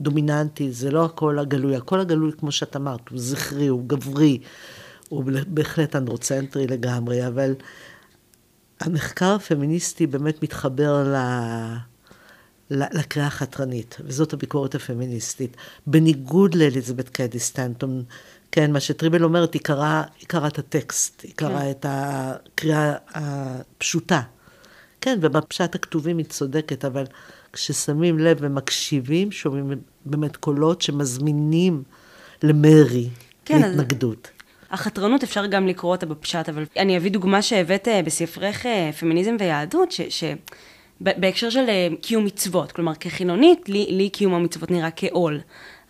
[0.00, 1.76] הדומיננטי, זה לא הקול הגלוי.
[1.76, 4.38] הקול הגלוי, כמו שאת אמרת, הוא זכרי, הוא גברי,
[5.08, 7.54] הוא בהחלט אנדרוצנטרי לגמרי, אבל
[8.80, 11.16] המחקר הפמיניסטי באמת מתחבר ל...
[12.70, 15.56] לקריאה החתרנית, וזאת הביקורת הפמיניסטית.
[15.86, 18.02] בניגוד לאליזבת קדי סטנטון,
[18.52, 21.70] כן, מה שטריבל אומרת, היא קראה, היא קראה את הטקסט, היא קראה כן.
[21.70, 24.20] את הקריאה הפשוטה.
[25.00, 27.04] כן, ובפשט הכתובים היא צודקת, אבל
[27.52, 29.72] כששמים לב ומקשיבים, שומעים
[30.04, 31.82] באמת קולות שמזמינים
[32.42, 33.08] למרי,
[33.44, 34.30] כן, להתנגדות.
[34.70, 39.36] החתרנות אפשר גם לקרוא אותה בפשט, אבל אני אביא דוגמה שהבאת אה, בספרך אה, פמיניזם
[39.38, 40.00] ויהדות, ש...
[40.00, 40.24] ש...
[41.00, 45.40] בהקשר של אה, קיום מצוות, כלומר כחילונית, לי, לי קיום המצוות נראה כעול.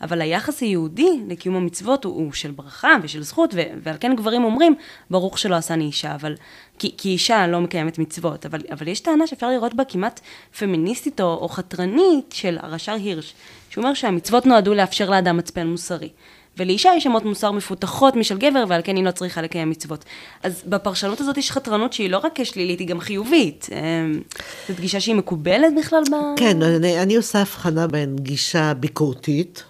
[0.02, 4.44] אבל היחס היהודי לקיום המצוות הוא, הוא של ברכה ושל זכות, ו, ועל כן גברים
[4.44, 4.74] אומרים,
[5.10, 6.34] ברוך שלא עשני אישה, אבל,
[6.78, 10.20] כי, כי אישה לא מקיימת מצוות, אבל, אבל יש טענה שאפשר לראות בה כמעט
[10.58, 13.34] פמיניסטית או, או חתרנית של הרש"ר הירש,
[13.70, 16.08] שאומר שהמצוות נועדו לאפשר לאדם מצפן מוסרי.
[16.56, 20.04] ולאישה יש אמות מוסר מפותחות משל גבר, ועל כן היא לא צריכה לקיים מצוות.
[20.42, 23.68] אז בפרשנות הזאת יש חתרנות שהיא לא רק שלילית, היא גם חיובית.
[23.72, 24.20] אמ,
[24.68, 26.14] זו גישה שהיא מקובלת בכלל ב...
[26.36, 29.64] כן, אני, אני עושה הבחנה בין גישה ביקורתית,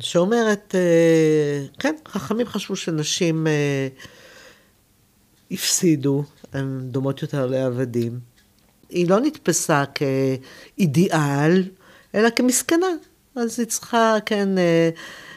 [0.00, 3.88] שאומרת, אה, כן, חכמים חשבו שנשים אה,
[5.50, 8.18] הפסידו, הן דומות יותר לעבדים.
[8.90, 11.64] היא לא נתפסה כאידיאל,
[12.14, 12.86] אלא כמסכנה.
[13.36, 14.90] אז היא צריכה, כן, אה,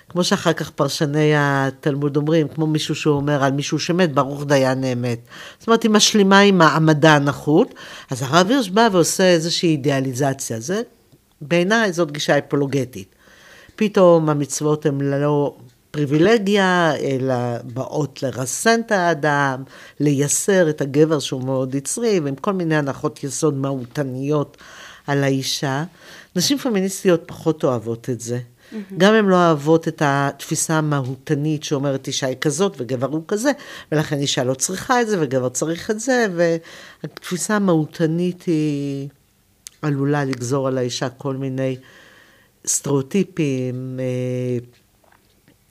[0.09, 5.19] כמו שאחר כך פרשני התלמוד אומרים, כמו מישהו שאומר על מישהו שמת, ברוך דיין אמת.
[5.59, 7.73] זאת אומרת, היא משלימה עם המדע הנחות,
[8.09, 10.59] אז הרב הירש בא ועושה איזושהי אידיאליזציה.
[10.59, 10.81] זה,
[11.41, 13.15] בעיניי זאת גישה אפולוגטית.
[13.75, 15.55] פתאום המצוות הן לא
[15.91, 17.35] פריבילגיה, אלא
[17.73, 19.63] באות לרסן את האדם,
[19.99, 24.57] לייסר את הגבר שהוא מאוד יצרי, ועם כל מיני הנחות יסוד מהותניות
[25.07, 25.83] על האישה.
[26.35, 28.39] נשים פמיניסטיות פחות אוהבות את זה.
[28.71, 28.93] Mm-hmm.
[28.97, 33.51] גם הן לא אוהבות את התפיסה המהותנית שאומרת אישה היא כזאת וגבר הוא כזה,
[33.91, 39.09] ולכן אישה לא צריכה את זה וגבר צריך את זה, והתפיסה המהותנית היא
[39.81, 41.77] עלולה לגזור על האישה כל מיני
[42.67, 44.65] סטריאוטיפים, אה,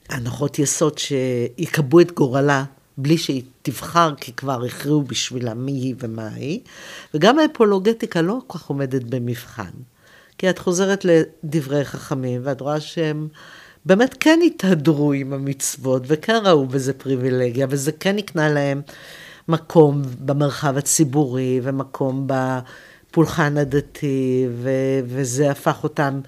[0.09, 2.63] הנחות יסוד שיקבעו את גורלה
[2.97, 6.59] בלי שהיא תבחר, כי כבר הכריעו בשבילה מי היא ומה היא,
[7.13, 9.71] וגם האפולוגטיקה לא כל כך עומדת במבחן.
[10.39, 13.27] כי את חוזרת לדברי חכמים, ואת רואה שהם
[13.85, 18.81] באמת כן התהדרו עם המצוות, וכן ראו בזה פריבילגיה, וזה כן הקנה להם
[19.47, 26.19] מקום במרחב הציבורי, ומקום בפולחן הדתי, ו- וזה הפך אותם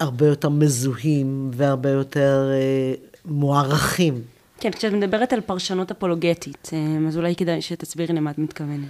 [0.00, 4.22] הרבה יותר מזוהים, והרבה יותר אה, מוערכים.
[4.60, 8.88] כן, כשאת מדברת על פרשנות אפולוגטית, אה, אז אולי כדאי שתסבירי למה את מתכוונת.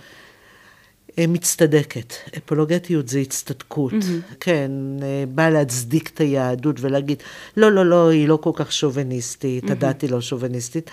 [1.18, 2.14] אה, מצטדקת.
[2.38, 3.92] אפולוגטיות זה הצטדקות.
[3.92, 4.34] Mm-hmm.
[4.40, 4.70] כן,
[5.02, 7.22] אה, באה להצדיק את היהדות ולהגיד,
[7.56, 9.72] לא, לא, לא, היא לא כל כך שוביניסטית, mm-hmm.
[9.72, 10.90] הדת היא לא שוביניסטית.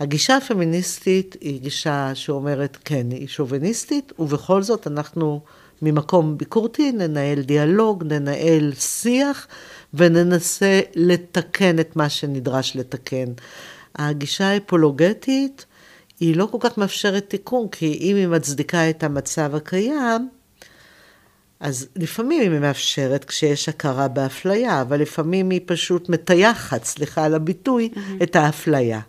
[0.00, 5.40] הגישה הפמיניסטית היא גישה שאומרת, כן, היא שוביניסטית, ובכל זאת אנחנו
[5.82, 9.46] ממקום ביקורתי ננהל דיאלוג, ננהל שיח,
[9.94, 13.32] וננסה לתקן את מה שנדרש לתקן.
[13.96, 15.66] הגישה האפולוגטית,
[16.20, 20.28] היא לא כל כך מאפשרת תיקון, כי אם היא מצדיקה את המצב הקיים,
[21.60, 27.90] אז לפעמים היא מאפשרת כשיש הכרה באפליה, אבל לפעמים היא פשוט מטייחת, סליחה על הביטוי,
[27.94, 28.22] mm-hmm.
[28.22, 29.00] את האפליה.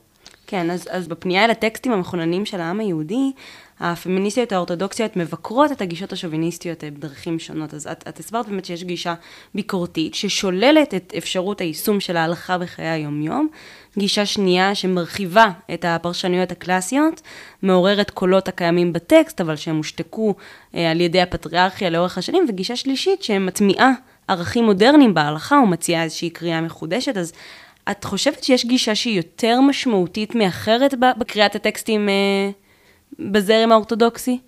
[0.48, 3.32] כן, אז, אז בפנייה אל הטקסטים המכוננים של העם היהודי,
[3.80, 7.74] הפמיניסטיות האורתודוקסיות מבקרות את הגישות השוביניסטיות בדרכים שונות.
[7.74, 9.14] אז את, את הסברת באמת שיש גישה
[9.56, 13.50] ביקורתית ששוללת את אפשרות היישום של ההלכה בחיי היומיום.
[13.98, 17.22] גישה שנייה שמרחיבה את הפרשנויות הקלאסיות,
[17.62, 20.36] מעוררת קולות הקיימים בטקסט, אבל שהם הושתקו
[20.76, 23.92] אה, על ידי הפטריארכיה לאורך השנים, וגישה שלישית שמטמיעה
[24.28, 27.18] ערכים מודרניים בהלכה ומציעה איזושהי קריאה מחודשת.
[27.18, 27.34] אז
[27.92, 32.50] את חושבת שיש גישה שהיא יותר משמעותית מאחרת בקריאת הטקסטים אה,
[33.20, 34.40] בזרם האורתודוקסי?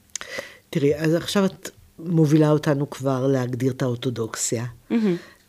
[0.69, 4.65] תראי, אז עכשיו את מובילה אותנו כבר להגדיר את האורתודוקסיה.
[4.91, 4.95] Mm-hmm.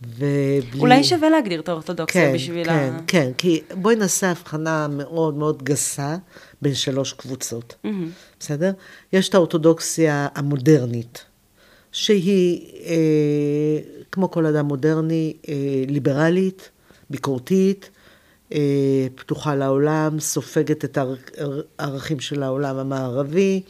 [0.02, 0.80] ובלי...
[0.80, 2.98] אולי שווה להגדיר את האורתודוקסיה כן, בשביל כן, ה...
[2.98, 6.16] כן, כן, כי בואי נעשה הבחנה מאוד מאוד גסה
[6.62, 7.88] בין שלוש קבוצות, mm-hmm.
[8.40, 8.72] בסדר?
[9.12, 11.24] יש את האורתודוקסיה המודרנית,
[11.92, 13.78] שהיא, אה,
[14.12, 15.54] כמו כל אדם מודרני, אה,
[15.88, 16.70] ליברלית,
[17.10, 17.90] ביקורתית,
[18.52, 20.98] אה, פתוחה לעולם, סופגת את
[21.78, 23.62] הערכים של העולם המערבי,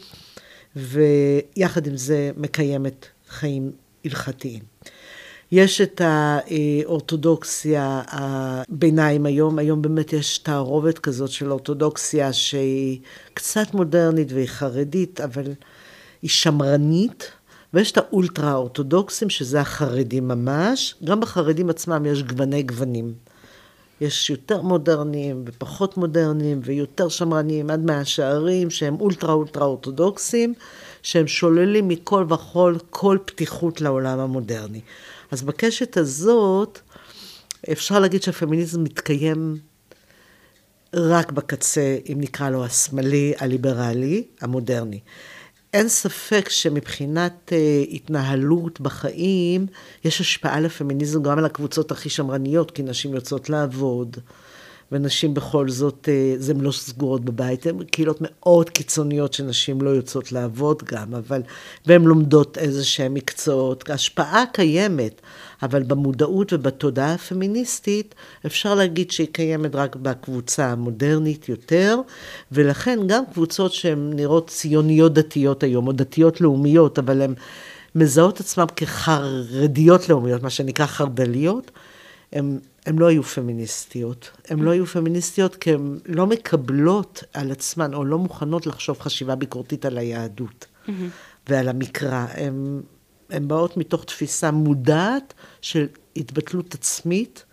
[0.75, 3.71] ויחד עם זה מקיימת חיים
[4.05, 4.74] הלכתיים.
[5.51, 12.99] יש את האורתודוקסיה הביניים היום, היום באמת יש תערובת כזאת של אורתודוקסיה שהיא
[13.33, 15.51] קצת מודרנית והיא חרדית, אבל
[16.21, 17.31] היא שמרנית,
[17.73, 23.13] ויש את האולטרה אורתודוקסים, שזה החרדים ממש, גם בחרדים עצמם יש גווני גוונים.
[24.01, 30.53] יש יותר מודרניים ופחות מודרניים ויותר שמרניים עד מאה שערים שהם אולטרה אולטרה אורתודוקסים,
[31.01, 34.81] שהם שוללים מכל וכול כל פתיחות לעולם המודרני.
[35.35, 36.79] אז בקשת הזאת
[37.71, 39.57] אפשר להגיד שהפמיניזם מתקיים
[40.93, 44.99] רק בקצה, אם נקרא לו השמאלי, הליברלי, המודרני.
[45.73, 49.67] אין ספק שמבחינת uh, התנהלות בחיים,
[50.05, 54.17] יש השפעה לפמיניזם גם על הקבוצות הכי שמרניות, כי נשים יוצאות לעבוד,
[54.91, 56.09] ונשים בכל זאת,
[56.41, 61.41] uh, הן לא סגורות בבית, הן קהילות מאוד קיצוניות שנשים לא יוצאות לעבוד גם, אבל,
[61.85, 63.89] והן לומדות איזה שהם מקצועות.
[63.89, 65.21] ההשפעה קיימת,
[65.63, 71.97] אבל במודעות ובתודעה הפמיניסטית, אפשר להגיד שהיא קיימת רק בקבוצה המודרנית יותר,
[72.51, 77.33] ולכן גם קבוצות שהן נראות ציוניות דתיות היום, או דתיות לאומיות, אבל הן
[77.95, 81.71] מזהות עצמן כחרדיות לאומיות, מה שנקרא חרד"ליות,
[82.35, 84.31] הן הן לא היו פמיניסטיות.
[84.47, 89.35] הן לא היו פמיניסטיות כי הן לא מקבלות על עצמן, או לא מוכנות לחשוב חשיבה
[89.35, 90.91] ביקורתית על היהדות mm-hmm.
[91.49, 92.25] ועל המקרא.
[92.33, 92.81] הן
[93.29, 97.45] הן באות מתוך תפיסה מודעת של התבטלות עצמית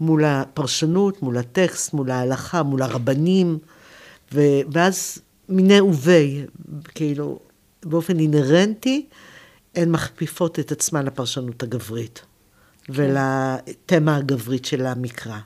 [0.00, 3.58] מול הפרשנות, מול הטקסט, מול ההלכה, מול הרבנים,
[4.34, 4.40] ו,
[4.72, 5.18] ואז
[5.48, 6.44] מיני ובי,
[6.94, 7.38] כאילו,
[7.84, 9.06] באופן אינהרנטי,
[9.74, 12.22] הן מכפיפות את עצמן לפרשנות הגברית
[12.92, 15.38] ולתמה הגברית של המקרא.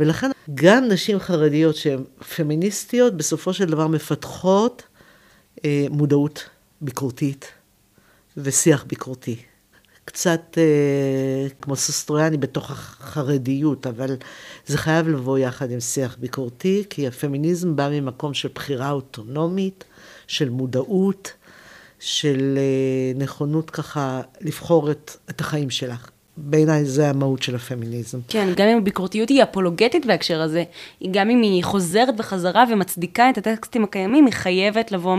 [0.00, 2.04] ולכן גם נשים חרדיות שהן
[2.36, 4.82] פמיניסטיות, בסופו של דבר מפתחות
[5.64, 6.48] אה, מודעות
[6.80, 7.52] ביקורתית
[8.36, 9.36] ושיח ביקורתי.
[10.04, 14.16] קצת אה, כמו סוסטרויאני בתוך החרדיות, אבל
[14.66, 19.84] זה חייב לבוא יחד עם שיח ביקורתי, כי הפמיניזם בא ממקום של בחירה אוטונומית,
[20.26, 21.32] של מודעות,
[21.98, 26.10] של אה, נכונות ככה לבחור את, את החיים שלך.
[26.36, 28.18] בעיניי זה המהות של הפמיניזם.
[28.28, 30.64] כן, גם אם הביקורתיות היא אפולוגטית בהקשר הזה,
[31.10, 35.16] גם אם היא חוזרת בחזרה ומצדיקה את הטקסטים הקיימים, היא חייבת לבוא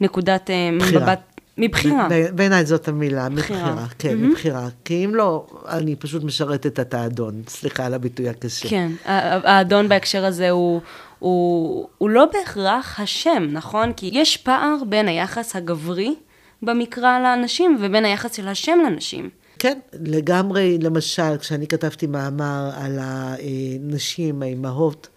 [0.00, 1.02] מנקודת אה, בחירה.
[1.02, 1.20] מבט...
[1.58, 2.08] מבחירה.
[2.34, 3.58] בעיניי זאת המילה, בחירה.
[3.58, 3.86] מבחירה.
[3.98, 4.30] כן, מהמם.
[4.30, 4.68] מבחירה.
[4.84, 7.42] כי אם לא, אני פשוט משרתת את האדון.
[7.48, 8.68] סליחה על הביטוי הקשה.
[8.68, 10.80] כן, האדון בהקשר הזה הוא,
[11.18, 13.92] הוא, הוא לא בהכרח השם, נכון?
[13.92, 16.14] כי יש פער בין היחס הגברי
[16.62, 19.30] במקרא לאנשים ובין היחס של השם לנשים.
[19.62, 25.08] כן, לגמרי, למשל, כשאני כתבתי מאמר על הנשים, האימהות,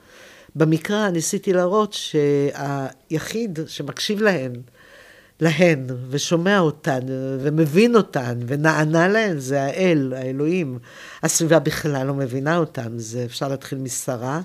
[0.56, 4.52] במקרא ניסיתי להראות שהיחיד שמקשיב להן,
[5.40, 7.00] להן, ושומע אותן,
[7.40, 10.80] ומבין אותן, ונענה להן, זה האל, האלוהים.
[11.24, 14.42] הסביבה בכלל לא מבינה אותן, זה אפשר להתחיל משרה.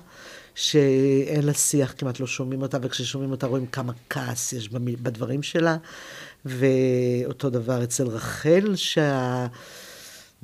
[0.54, 5.76] שאין לה שיח, כמעט לא שומעים אותה, וכששומעים אותה רואים כמה כעס יש בדברים שלה.
[6.44, 8.72] ואותו דבר אצל רחל,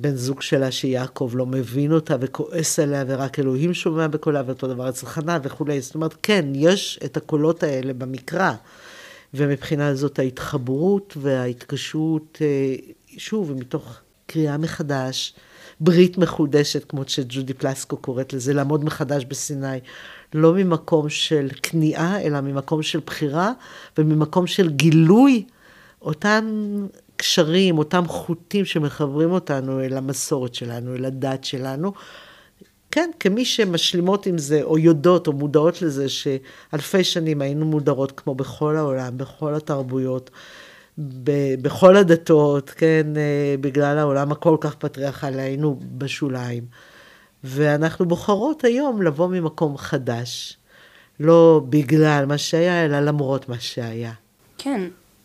[0.01, 4.89] שהבן זוג שלה, שיעקב, לא מבין אותה וכועס עליה, ורק אלוהים שומע בקולה, ואותו דבר
[4.89, 5.81] אצל חנה וכולי.
[5.81, 8.53] זאת אומרת, כן, יש את הקולות האלה במקרא.
[9.33, 12.75] ומבחינה זאת ההתחברות וההתקשרות, אה,
[13.17, 15.33] שוב, מתוך קריאה מחדש,
[15.79, 19.79] ברית מחודשת, כמו שג'ודי פלסקו קוראת לזה, לעמוד מחדש בסיני.
[20.33, 23.51] לא ממקום של כניעה, אלא ממקום של בחירה,
[23.97, 25.43] וממקום של גילוי
[26.01, 26.45] אותם
[27.17, 31.93] קשרים, אותם חוטים שמחברים אותנו אל המסורת שלנו, אל הדת שלנו.
[32.91, 38.35] כן, כמי שמשלימות עם זה, או יודעות, או מודעות לזה, שאלפי שנים היינו מודרות כמו
[38.35, 40.29] בכל העולם, בכל התרבויות,
[40.97, 46.63] ב- בכל הדתות, כן, אה, בגלל העולם הכל כך פטריארכלי, היינו בשוליים.
[47.43, 50.57] ואנחנו בוחרות היום לבוא ממקום חדש,
[51.19, 54.13] לא בגלל מה שהיה, אלא למרות מה שהיה.
[54.57, 54.81] כן,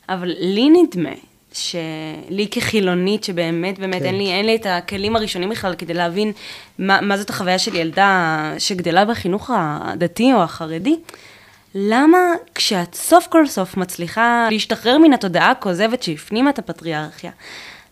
[0.08, 4.06] אבל לי נדמה שלי כחילונית, שבאמת, באמת כן.
[4.06, 6.32] אין, לי, אין לי את הכלים הראשונים בכלל כדי להבין
[6.78, 10.96] מה, מה זאת החוויה של ילדה שגדלה בחינוך הדתי או החרדי,
[11.74, 12.18] למה
[12.54, 17.30] כשאת סוף כל סוף מצליחה להשתחרר מן התודעה הכוזבת שהפנימה את הפטריארכיה,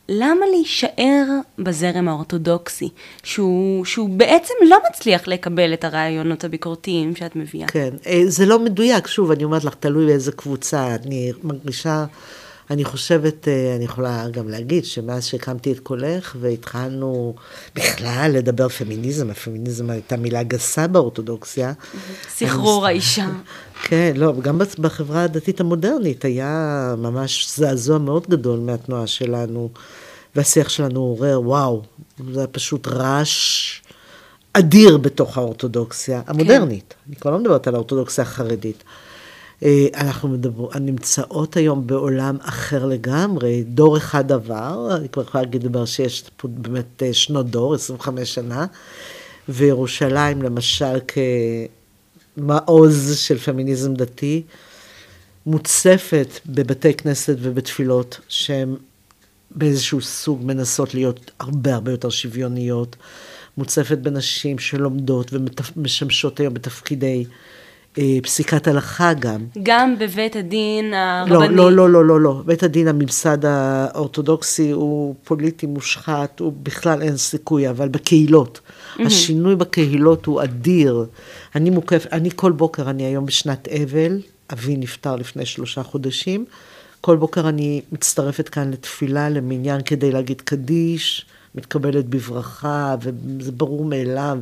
[0.08, 1.24] למה להישאר
[1.58, 2.88] בזרם האורתודוקסי,
[3.22, 7.66] שהוא, שהוא בעצם לא מצליח לקבל את הרעיונות הביקורתיים שאת מביאה?
[7.66, 10.94] כן, אה, זה לא מדויק, שוב, אני אומרת לך, תלוי באיזה קבוצה.
[10.94, 12.04] אני מרגישה,
[12.70, 17.34] אני חושבת, אה, אני יכולה גם להגיד, שמאז שהקמתי את קולך והתחלנו
[17.74, 21.72] בכלל לדבר פמיניזם, הפמיניזם הייתה מילה גסה באורתודוקסיה.
[22.28, 23.28] סחרור האישה.
[23.88, 29.70] כן, לא, גם בחברה הדתית המודרנית היה ממש זעזוע מאוד גדול מהתנועה שלנו,
[30.36, 31.82] והשיח שלנו עורר, וואו,
[32.32, 33.80] זה היה פשוט רעש
[34.52, 36.94] אדיר בתוך האורתודוקסיה המודרנית.
[37.08, 38.84] אני כבר לא מדברת על האורתודוקסיה החרדית.
[39.62, 45.62] אה, אנחנו מדבר, נמצאות היום בעולם אחר לגמרי, דור אחד עבר, אני כבר יכולה להגיד
[45.62, 48.66] דבר שיש באמת אה, שנות דור, 25 שנה,
[49.48, 50.98] וירושלים למשל
[52.36, 54.42] כמעוז של פמיניזם דתי,
[55.46, 58.74] מוצפת בבתי כנסת ובתפילות שהן
[59.50, 62.96] באיזשהו סוג מנסות להיות הרבה הרבה יותר שוויוניות,
[63.56, 67.24] מוצפת בנשים שלומדות ומשמשות היום בתפקידי
[68.22, 69.46] פסיקת הלכה גם.
[69.62, 71.56] גם בבית הדין לא, הרבני.
[71.56, 72.42] לא, לא, לא, לא, לא.
[72.46, 78.60] בית הדין הממסד האורתודוקסי הוא פוליטי מושחת, הוא בכלל אין סיכוי, אבל בקהילות.
[79.06, 81.06] השינוי בקהילות הוא אדיר.
[81.54, 84.20] אני מוקף, אני כל בוקר, אני היום בשנת אבל,
[84.52, 86.44] אבי נפטר לפני שלושה חודשים.
[87.00, 94.38] כל בוקר אני מצטרפת כאן לתפילה, למניין, כדי להגיד קדיש, מתקבלת בברכה, וזה ברור מאליו.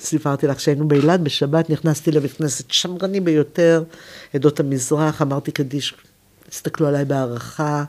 [0.00, 3.82] סיפרתי לך שהיינו באילת בשבת, נכנסתי לבית כנסת שמרני ביותר,
[4.34, 5.94] עדות המזרח, אמרתי קדיש,
[6.52, 7.84] הסתכלו עליי בהערכה,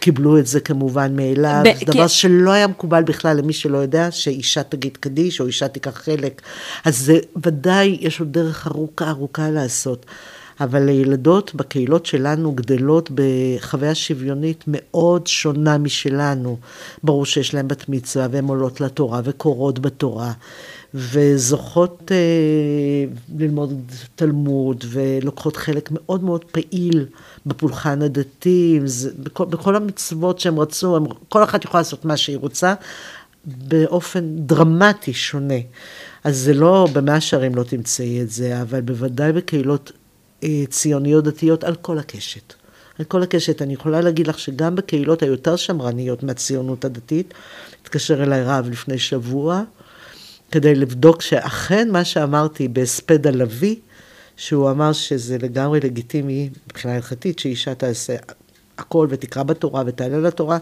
[0.00, 3.78] קיבלו את זה כמובן מאליו, ב- זה דבר כי- שלא היה מקובל בכלל למי שלא
[3.78, 6.42] יודע, שאישה תגיד קדיש או אישה תיקח חלק.
[6.84, 10.06] אז זה ודאי, יש עוד דרך ארוכה ארוכה לעשות.
[10.60, 16.58] אבל לילדות בקהילות שלנו גדלות בחוויה שוויונית מאוד שונה משלנו.
[17.02, 20.32] ברור שיש להן בת מצווה והן עולות לתורה וקוראות בתורה.
[20.96, 22.16] וזוכות אה,
[23.38, 23.82] ללמוד
[24.14, 27.06] תלמוד ולוקחות חלק מאוד מאוד פעיל
[27.46, 32.36] בפולחן הדתי, זה, בכל, בכל המצוות שהם רצו, הם, כל אחת יכולה לעשות מה שהיא
[32.36, 32.74] רוצה
[33.44, 35.60] באופן דרמטי שונה.
[36.24, 39.92] אז זה לא, במאה שערים לא תמצאי את זה, אבל בוודאי בקהילות
[40.44, 42.54] אה, ציוניות דתיות על כל הקשת.
[42.98, 43.62] על כל הקשת.
[43.62, 47.34] אני יכולה להגיד לך שגם בקהילות היותר שמרניות מהציונות הדתית,
[47.82, 49.62] התקשר אליי רב לפני שבוע,
[50.50, 53.78] כדי לבדוק שאכן מה שאמרתי בהספד הלוי,
[54.36, 58.16] שהוא אמר שזה לגמרי לגיטימי מבחינה הלכתית, שאישה תעשה
[58.78, 60.58] הכל ותקרא בתורה ותעלה לתורה.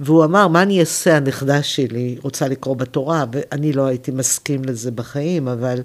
[0.00, 4.90] והוא אמר, מה אני אעשה, הנכדה שלי רוצה לקרוא בתורה, ואני לא הייתי מסכים לזה
[4.90, 5.82] בחיים, אבל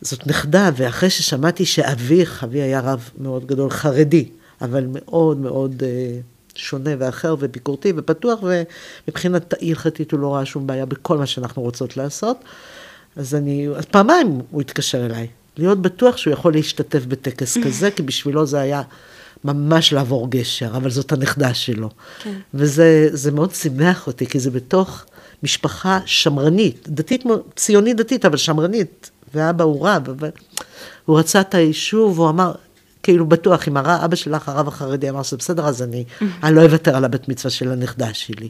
[0.00, 4.28] זאת נכדה, ואחרי ששמעתי שאביך, אבי היה רב מאוד גדול, חרדי,
[4.60, 6.20] אבל מאוד מאוד אה,
[6.60, 11.96] שונה ואחר וביקורתי ופתוח, ומבחינת הלכתית הוא לא ראה שום בעיה בכל מה שאנחנו רוצות
[11.96, 12.36] לעשות.
[13.16, 18.02] אז אני, אז פעמיים הוא התקשר אליי, להיות בטוח שהוא יכול להשתתף בטקס כזה, כי
[18.02, 18.82] בשבילו זה היה
[19.44, 21.90] ממש לעבור גשר, אבל זאת הנכדה שלו.
[22.22, 22.34] כן.
[22.54, 25.04] וזה מאוד שימח אותי, כי זה בתוך
[25.42, 27.24] משפחה שמרנית, דתית,
[27.56, 30.30] ציונית דתית, אבל שמרנית, ואבא הוא רב, אבל
[31.04, 32.52] הוא רצה את היישוב, הוא אמר,
[33.02, 36.04] כאילו בטוח, אם הרב, אבא שלך, הרב החרדי, אמר שזה בסדר, אז אני,
[36.42, 38.48] אני לא אוותר על הבת מצווה של הנכדה שלי.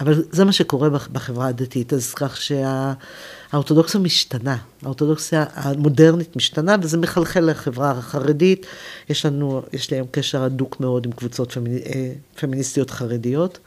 [0.00, 7.50] אבל זה מה שקורה בחברה הדתית, אז כך שהאורתודוקסיה משתנה, האורתודוקסיה המודרנית משתנה, וזה מחלחל
[7.50, 8.66] לחברה החרדית.
[9.08, 13.58] יש לנו, יש לי היום קשר הדוק מאוד עם קבוצות פמיני, אה, פמיניסטיות חרדיות,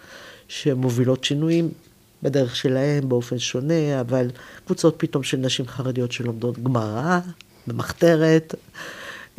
[0.48, 1.70] שמובילות שינויים
[2.24, 4.28] בדרך שלהם, באופן שונה, אבל
[4.66, 7.20] קבוצות פתאום של נשים חרדיות שלומדות גמרא,
[7.68, 8.56] במחתרת.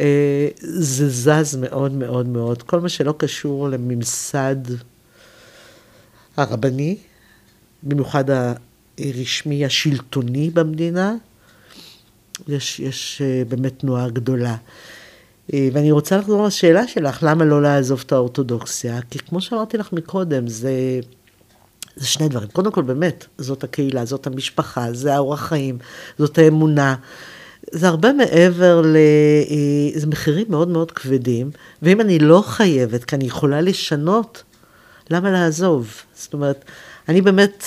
[0.00, 2.62] אה, זה זז מאוד מאוד מאוד.
[2.62, 4.56] כל מה שלא קשור לממסד
[6.36, 6.96] הרבני,
[7.82, 8.24] במיוחד
[8.98, 11.14] הרשמי השלטוני במדינה,
[12.48, 14.56] יש, יש אה, באמת תנועה גדולה.
[15.52, 19.00] אה, ואני רוצה לחזור לשאלה שלך, למה לא לעזוב את האורתודוקסיה?
[19.10, 21.00] כי כמו שאמרתי לך מקודם, זה,
[21.96, 22.48] זה שני דברים.
[22.48, 25.78] קודם כל, באמת, זאת הקהילה, זאת המשפחה, זה האורח חיים,
[26.18, 26.94] זאת האמונה.
[27.72, 28.96] זה הרבה מעבר ל...
[29.50, 31.50] אה, זה מחירים מאוד מאוד כבדים,
[31.82, 34.42] ואם אני לא חייבת, כי אני יכולה לשנות,
[35.10, 35.94] למה לעזוב?
[36.14, 36.64] זאת אומרת,
[37.08, 37.64] אני באמת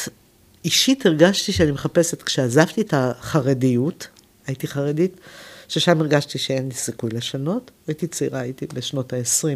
[0.66, 4.08] אישית הרגשתי שאני מחפשת, כשעזבתי את החרדיות,
[4.48, 5.20] הייתי חרדית,
[5.68, 9.48] ששם הרגשתי שאין לי סיכוי לשנות, הייתי צעירה, הייתי בשנות ה-20,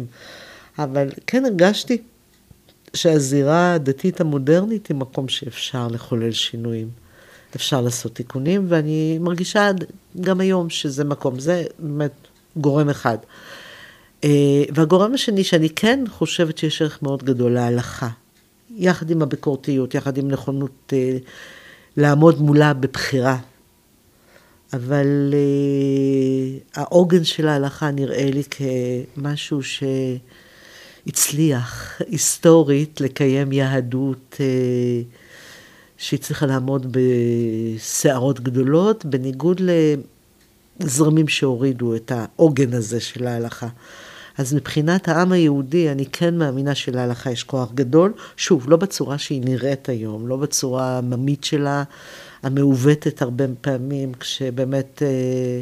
[0.78, 2.02] אבל כן הרגשתי
[2.94, 7.01] שהזירה הדתית המודרנית היא מקום שאפשר לחולל שינויים.
[7.56, 9.70] אפשר לעשות תיקונים, ואני מרגישה
[10.20, 12.12] גם היום שזה מקום, זה באמת
[12.56, 13.18] גורם אחד.
[14.24, 18.08] אה, והגורם השני, שאני כן חושבת שיש ערך מאוד גדול להלכה,
[18.76, 21.16] יחד עם הביקורתיות, יחד עם נכונות אה,
[21.96, 23.38] לעמוד מולה בבחירה.
[24.72, 28.42] אבל אה, העוגן של ההלכה נראה לי
[29.14, 29.60] כמשהו
[31.06, 34.36] שהצליח היסטורית לקיים יהדות
[36.02, 39.60] שהיא צריכה לעמוד בסערות גדולות, בניגוד
[40.80, 43.68] לזרמים שהורידו את העוגן הזה של ההלכה.
[44.38, 48.12] אז מבחינת העם היהודי, אני כן מאמינה שלהלכה יש כוח גדול.
[48.36, 51.82] שוב, לא בצורה שהיא נראית היום, לא בצורה העממית שלה,
[52.42, 55.60] המעוותת הרבה פעמים, כשבאמת, אה,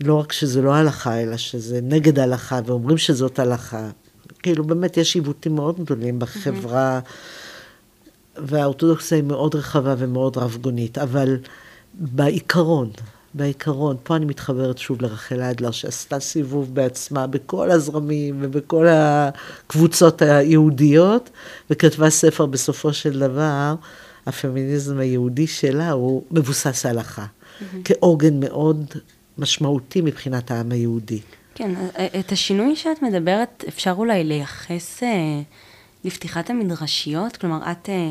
[0.00, 3.90] לא רק שזה לא הלכה, אלא שזה נגד הלכה, ואומרים שזאת הלכה.
[4.42, 7.00] כאילו, באמת יש עיוותים מאוד גדולים בחברה,
[8.36, 11.38] והאורתודוקסיה היא מאוד רחבה ומאוד רב-גונית, אבל
[11.94, 12.90] בעיקרון,
[13.34, 21.30] בעיקרון, פה אני מתחברת שוב לרחל אדלר, שעשתה סיבוב בעצמה בכל הזרמים ובכל הקבוצות היהודיות,
[21.70, 23.74] וכתבה ספר בסופו של דבר,
[24.26, 27.76] הפמיניזם היהודי שלה הוא מבוסס הלכה, mm-hmm.
[27.84, 28.84] כעוגן מאוד
[29.38, 31.20] משמעותי מבחינת העם היהודי.
[31.54, 31.74] כן,
[32.20, 35.40] את השינוי שאת מדברת, אפשר אולי לייחס אה,
[36.04, 37.36] לפתיחת המדרשיות?
[37.36, 38.10] כלומר, את, אה,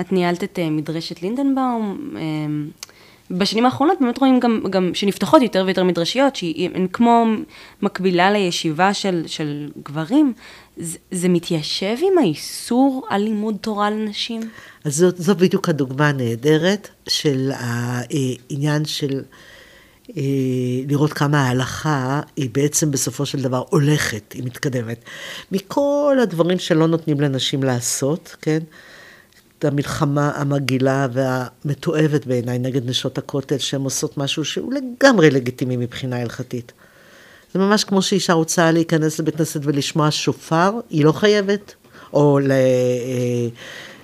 [0.00, 2.22] את ניהלת את אה, מדרשת לינדנבאום, אה,
[3.30, 7.24] בשנים האחרונות באמת רואים גם, גם שנפתחות יותר ויותר מדרשיות, שהן כמו
[7.82, 10.32] מקבילה לישיבה של, של גברים.
[10.76, 14.40] זה, זה מתיישב עם האיסור על לימוד תורה לנשים?
[14.84, 19.22] אז זאת, זאת בדיוק הדוגמה הנהדרת של העניין של
[20.88, 25.04] לראות כמה ההלכה היא בעצם בסופו של דבר הולכת, היא מתקדמת.
[25.52, 28.58] מכל הדברים שלא נותנים לנשים לעשות, כן?
[29.58, 36.20] את המלחמה המגעילה והמתועבת בעיניי נגד נשות הכותל, שהן עושות משהו שהוא לגמרי לגיטימי מבחינה
[36.20, 36.72] הלכתית.
[37.54, 41.74] זה ממש כמו שאישה רוצה להיכנס לבית כנסת ולשמוע שופר, היא לא חייבת,
[42.12, 42.52] או ל...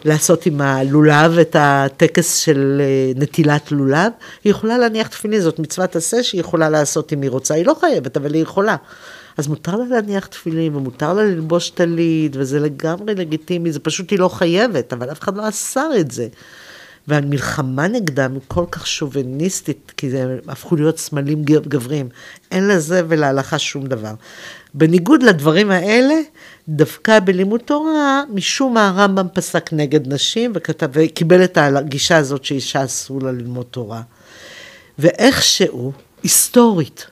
[0.05, 4.13] לעשות עם הלולב את הטקס של אה, נטילת לולב,
[4.45, 7.77] היא יכולה להניח תפילין, זאת מצוות עשה שהיא יכולה לעשות אם היא רוצה, היא לא
[7.81, 8.77] חייבת, אבל היא יכולה.
[9.37, 14.19] אז מותר לה להניח תפילין, ומותר לה ללבוש טלית, וזה לגמרי לגיטימי, זה פשוט היא
[14.19, 16.29] לא חייבת, אבל אף אחד לא אסר את זה.
[17.09, 22.09] והמלחמה נגדם היא כל כך שוביניסטית, כי הם הפכו להיות סמלים גבריים.
[22.51, 24.15] אין לזה ולהלכה שום דבר.
[24.75, 26.15] בניגוד לדברים האלה,
[26.69, 32.85] דווקא בלימוד תורה, משום מה הרמב"ם פסק נגד נשים וכתב, וקיבל את הגישה הזאת שאישה
[32.85, 34.03] אסור לה ללמוד תורה.
[34.99, 35.93] ואיכשהו,
[36.23, 37.07] היסטורית,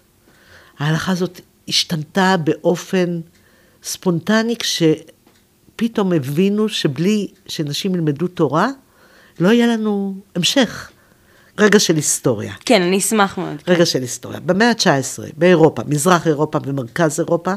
[0.79, 3.21] ההלכה הזאת השתנתה באופן
[3.83, 8.69] ספונטני, כשפתאום הבינו שבלי שנשים ילמדו תורה,
[9.41, 10.91] לא יהיה לנו המשך.
[11.59, 12.53] רגע של היסטוריה.
[12.65, 13.57] כן, אני אשמח מאוד.
[13.69, 13.85] רגע כן.
[13.85, 14.41] של היסטוריה.
[14.41, 17.55] במאה ה-19, באירופה, מזרח אירופה ומרכז אירופה,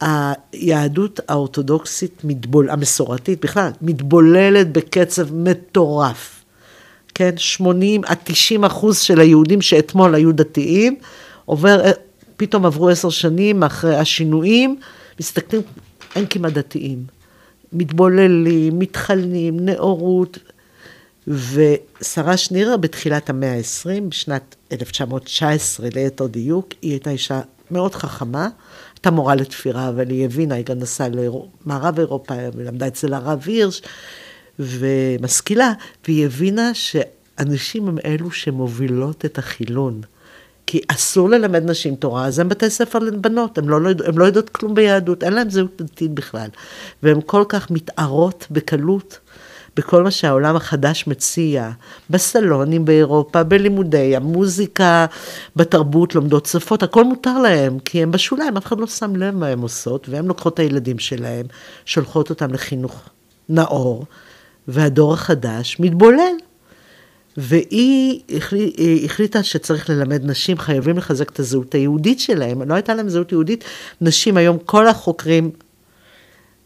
[0.00, 6.44] היהדות האורתודוקסית, מתבול, המסורתית בכלל, מתבוללת בקצב מטורף.
[7.14, 10.96] כן, 80 עד 90 אחוז של היהודים שאתמול היו דתיים,
[11.44, 11.80] עובר,
[12.36, 14.76] פתאום עברו עשר שנים אחרי השינויים,
[15.20, 15.62] מסתכלים,
[16.16, 17.04] אין כמעט דתיים.
[17.72, 20.38] מתבוללים, מתחלנים, נאורות.
[21.28, 27.40] ושרה שנירר בתחילת המאה ה-20, בשנת 1919 ליתר דיוק, היא הייתה אישה
[27.70, 28.48] מאוד חכמה,
[28.94, 33.82] הייתה מורה לתפירה, אבל היא הבינה, היא גם נסעה למערב אירופה, ולמדה אצל הרב הירש,
[34.58, 35.72] ומשכילה,
[36.04, 40.00] והיא הבינה שאנשים הם אלו שמובילות את החילון.
[40.66, 43.80] כי אסור ללמד נשים תורה, אז הם בתי ספר לבנות, הן לא,
[44.16, 46.48] לא יודעות כלום ביהדות, אין להן זהות דתית בכלל.
[47.02, 49.18] והן כל כך מתערות בקלות
[49.76, 51.70] בכל מה שהעולם החדש מציע,
[52.10, 55.06] בסלונים באירופה, בלימודי המוזיקה,
[55.56, 59.46] בתרבות, לומדות שפות, הכל מותר להם, כי הם בשוליים, אף אחד לא שם לב מה
[59.46, 61.46] הן עושות, והן לוקחות את הילדים שלהם,
[61.84, 63.08] שולחות אותם לחינוך
[63.48, 64.04] נאור,
[64.68, 66.34] והדור החדש מתבולל.
[67.36, 68.20] והיא
[69.04, 72.62] החליטה שצריך ללמד נשים, חייבים לחזק את הזהות היהודית שלהם.
[72.62, 73.64] לא הייתה להם זהות יהודית.
[74.00, 75.50] נשים היום, כל החוקרים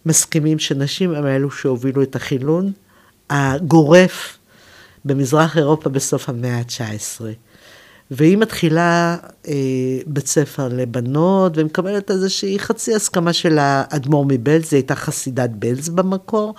[0.07, 2.72] מסכימים שנשים הם אלו שהובילו את החילון
[3.35, 4.39] הגורף
[5.05, 7.24] במזרח אירופה בסוף המאה ה-19.
[8.11, 9.16] והיא מתחילה
[9.49, 9.55] אה,
[10.07, 16.55] בית ספר לבנות, ומקבלת איזושהי חצי הסכמה של האדמו"ר מבלז, היא הייתה חסידת בלז במקור.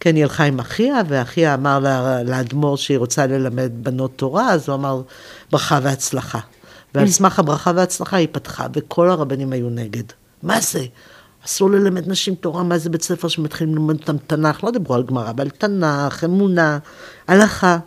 [0.00, 1.78] כן, היא הלכה עם אחיה, ואחיה אמר
[2.24, 5.02] לאדמו"ר שהיא רוצה ללמד בנות תורה, אז הוא אמר
[5.50, 6.40] ברכה והצלחה.
[6.94, 10.04] ועל סמך הברכה וההצלחה היא פתחה, וכל הרבנים היו נגד.
[10.42, 10.84] מה זה?
[11.46, 15.02] אסור ללמד נשים תורה, מה זה בית ספר שמתחילים ללמוד אותם תנ"ך, לא דיברו על
[15.02, 16.78] גמרא, אבל תנ"ך, אמונה,
[17.28, 17.78] הלכה.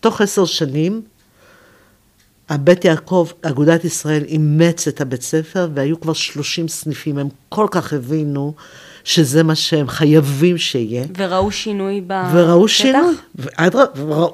[0.00, 1.02] תוך עשר שנים,
[2.48, 7.92] הבית יעקב, אגודת ישראל, אימץ את הבית ספר, והיו כבר שלושים סניפים, הם כל כך
[7.92, 8.54] הבינו
[9.04, 11.04] שזה מה שהם חייבים שיהיה.
[11.18, 12.30] וראו שינוי בשטח?
[12.34, 14.26] וראו שינוי, ואדרבה,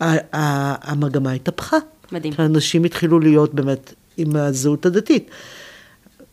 [0.00, 1.76] המגמה התהפכה.
[2.12, 2.32] מדהים.
[2.38, 5.30] אנשים התחילו להיות באמת עם הזהות הדתית.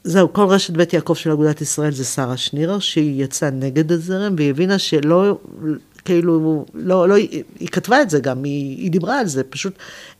[0.07, 4.35] זהו, כל רשת בית יעקב של אגודת ישראל זה שרה שנירר, שהיא יצאה נגד הזרם,
[4.37, 5.37] והיא הבינה שלא,
[6.05, 7.15] כאילו, לא, לא,
[7.59, 9.73] היא כתבה את זה גם, היא, היא דיברה על זה, פשוט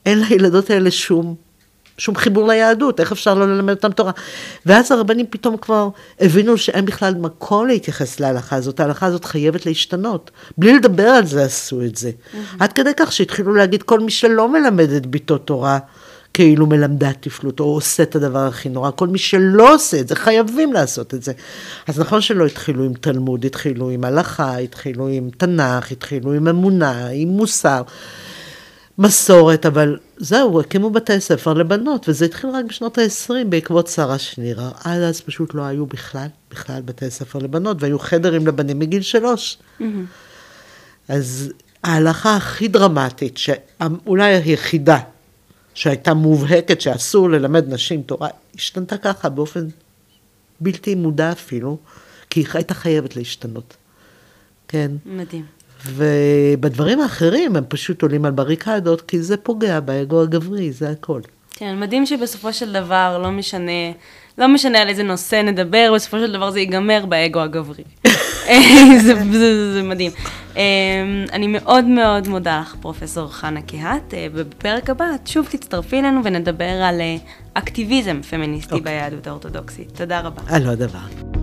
[0.05, 1.35] אין לילדות האלה שום,
[1.97, 4.11] שום חיבור ליהדות, איך אפשר לא ללמד אותם תורה?
[4.65, 10.31] ואז הרבנים פתאום כבר הבינו שאין בכלל מקום להתייחס להלכה הזאת, ההלכה הזאת חייבת להשתנות.
[10.57, 12.09] בלי לדבר על זה עשו את זה.
[12.09, 12.37] Mm-hmm.
[12.59, 15.79] עד כדי כך שהתחילו להגיד, כל מי שלא מלמד את ביתו תורה,
[16.35, 18.91] כאילו מלמדה תפלות, או עושה את הדבר הכי נורא.
[18.95, 21.31] כל מי שלא עושה את זה, חייבים לעשות את זה.
[21.87, 27.07] אז נכון שלא התחילו עם תלמוד, התחילו עם הלכה, התחילו עם תנ"ך, התחילו עם אמונה,
[27.07, 27.81] עם מוסר,
[28.97, 34.69] מסורת, אבל זהו, הקימו בתי ספר לבנות, וזה התחיל רק בשנות ה-20 בעקבות שרה שנירה.
[34.83, 39.57] עד אז פשוט לא היו בכלל, בכלל בתי ספר לבנות, והיו חדרים לבנים מגיל שלוש.
[39.79, 39.83] Mm-hmm.
[41.09, 41.51] אז
[41.83, 44.99] ההלכה הכי דרמטית, שאולי היחידה
[45.75, 49.67] שהייתה מובהקת שאסור ללמד נשים תורה, השתנתה ככה באופן
[50.59, 51.77] בלתי מודע אפילו,
[52.29, 53.77] כי היא הייתה חייבת להשתנות.
[54.67, 54.91] כן.
[55.05, 55.45] מדהים.
[55.85, 61.21] ובדברים האחרים הם פשוט עולים על בריקדות, כי זה פוגע באגו הגברי, זה הכל.
[61.51, 63.91] כן, מדהים שבסופו של דבר לא משנה,
[64.37, 67.83] לא משנה על איזה נושא נדבר, בסופו של דבר זה ייגמר באגו הגברי.
[68.03, 68.51] זה,
[69.05, 70.11] זה, זה, זה מדהים.
[70.55, 70.61] אמ,
[71.33, 76.81] אני מאוד מאוד מודה לך, פרופסור חנה קהת, אה, ובפרק הבא שוב תצטרפי אלינו ונדבר
[76.83, 77.17] על אה,
[77.53, 78.77] אקטיביזם פמיניסטי okay.
[78.77, 78.93] אוקיי.
[78.93, 79.91] ביהדות האורתודוקסית.
[79.97, 80.41] תודה רבה.
[80.47, 81.34] על עוד דבר.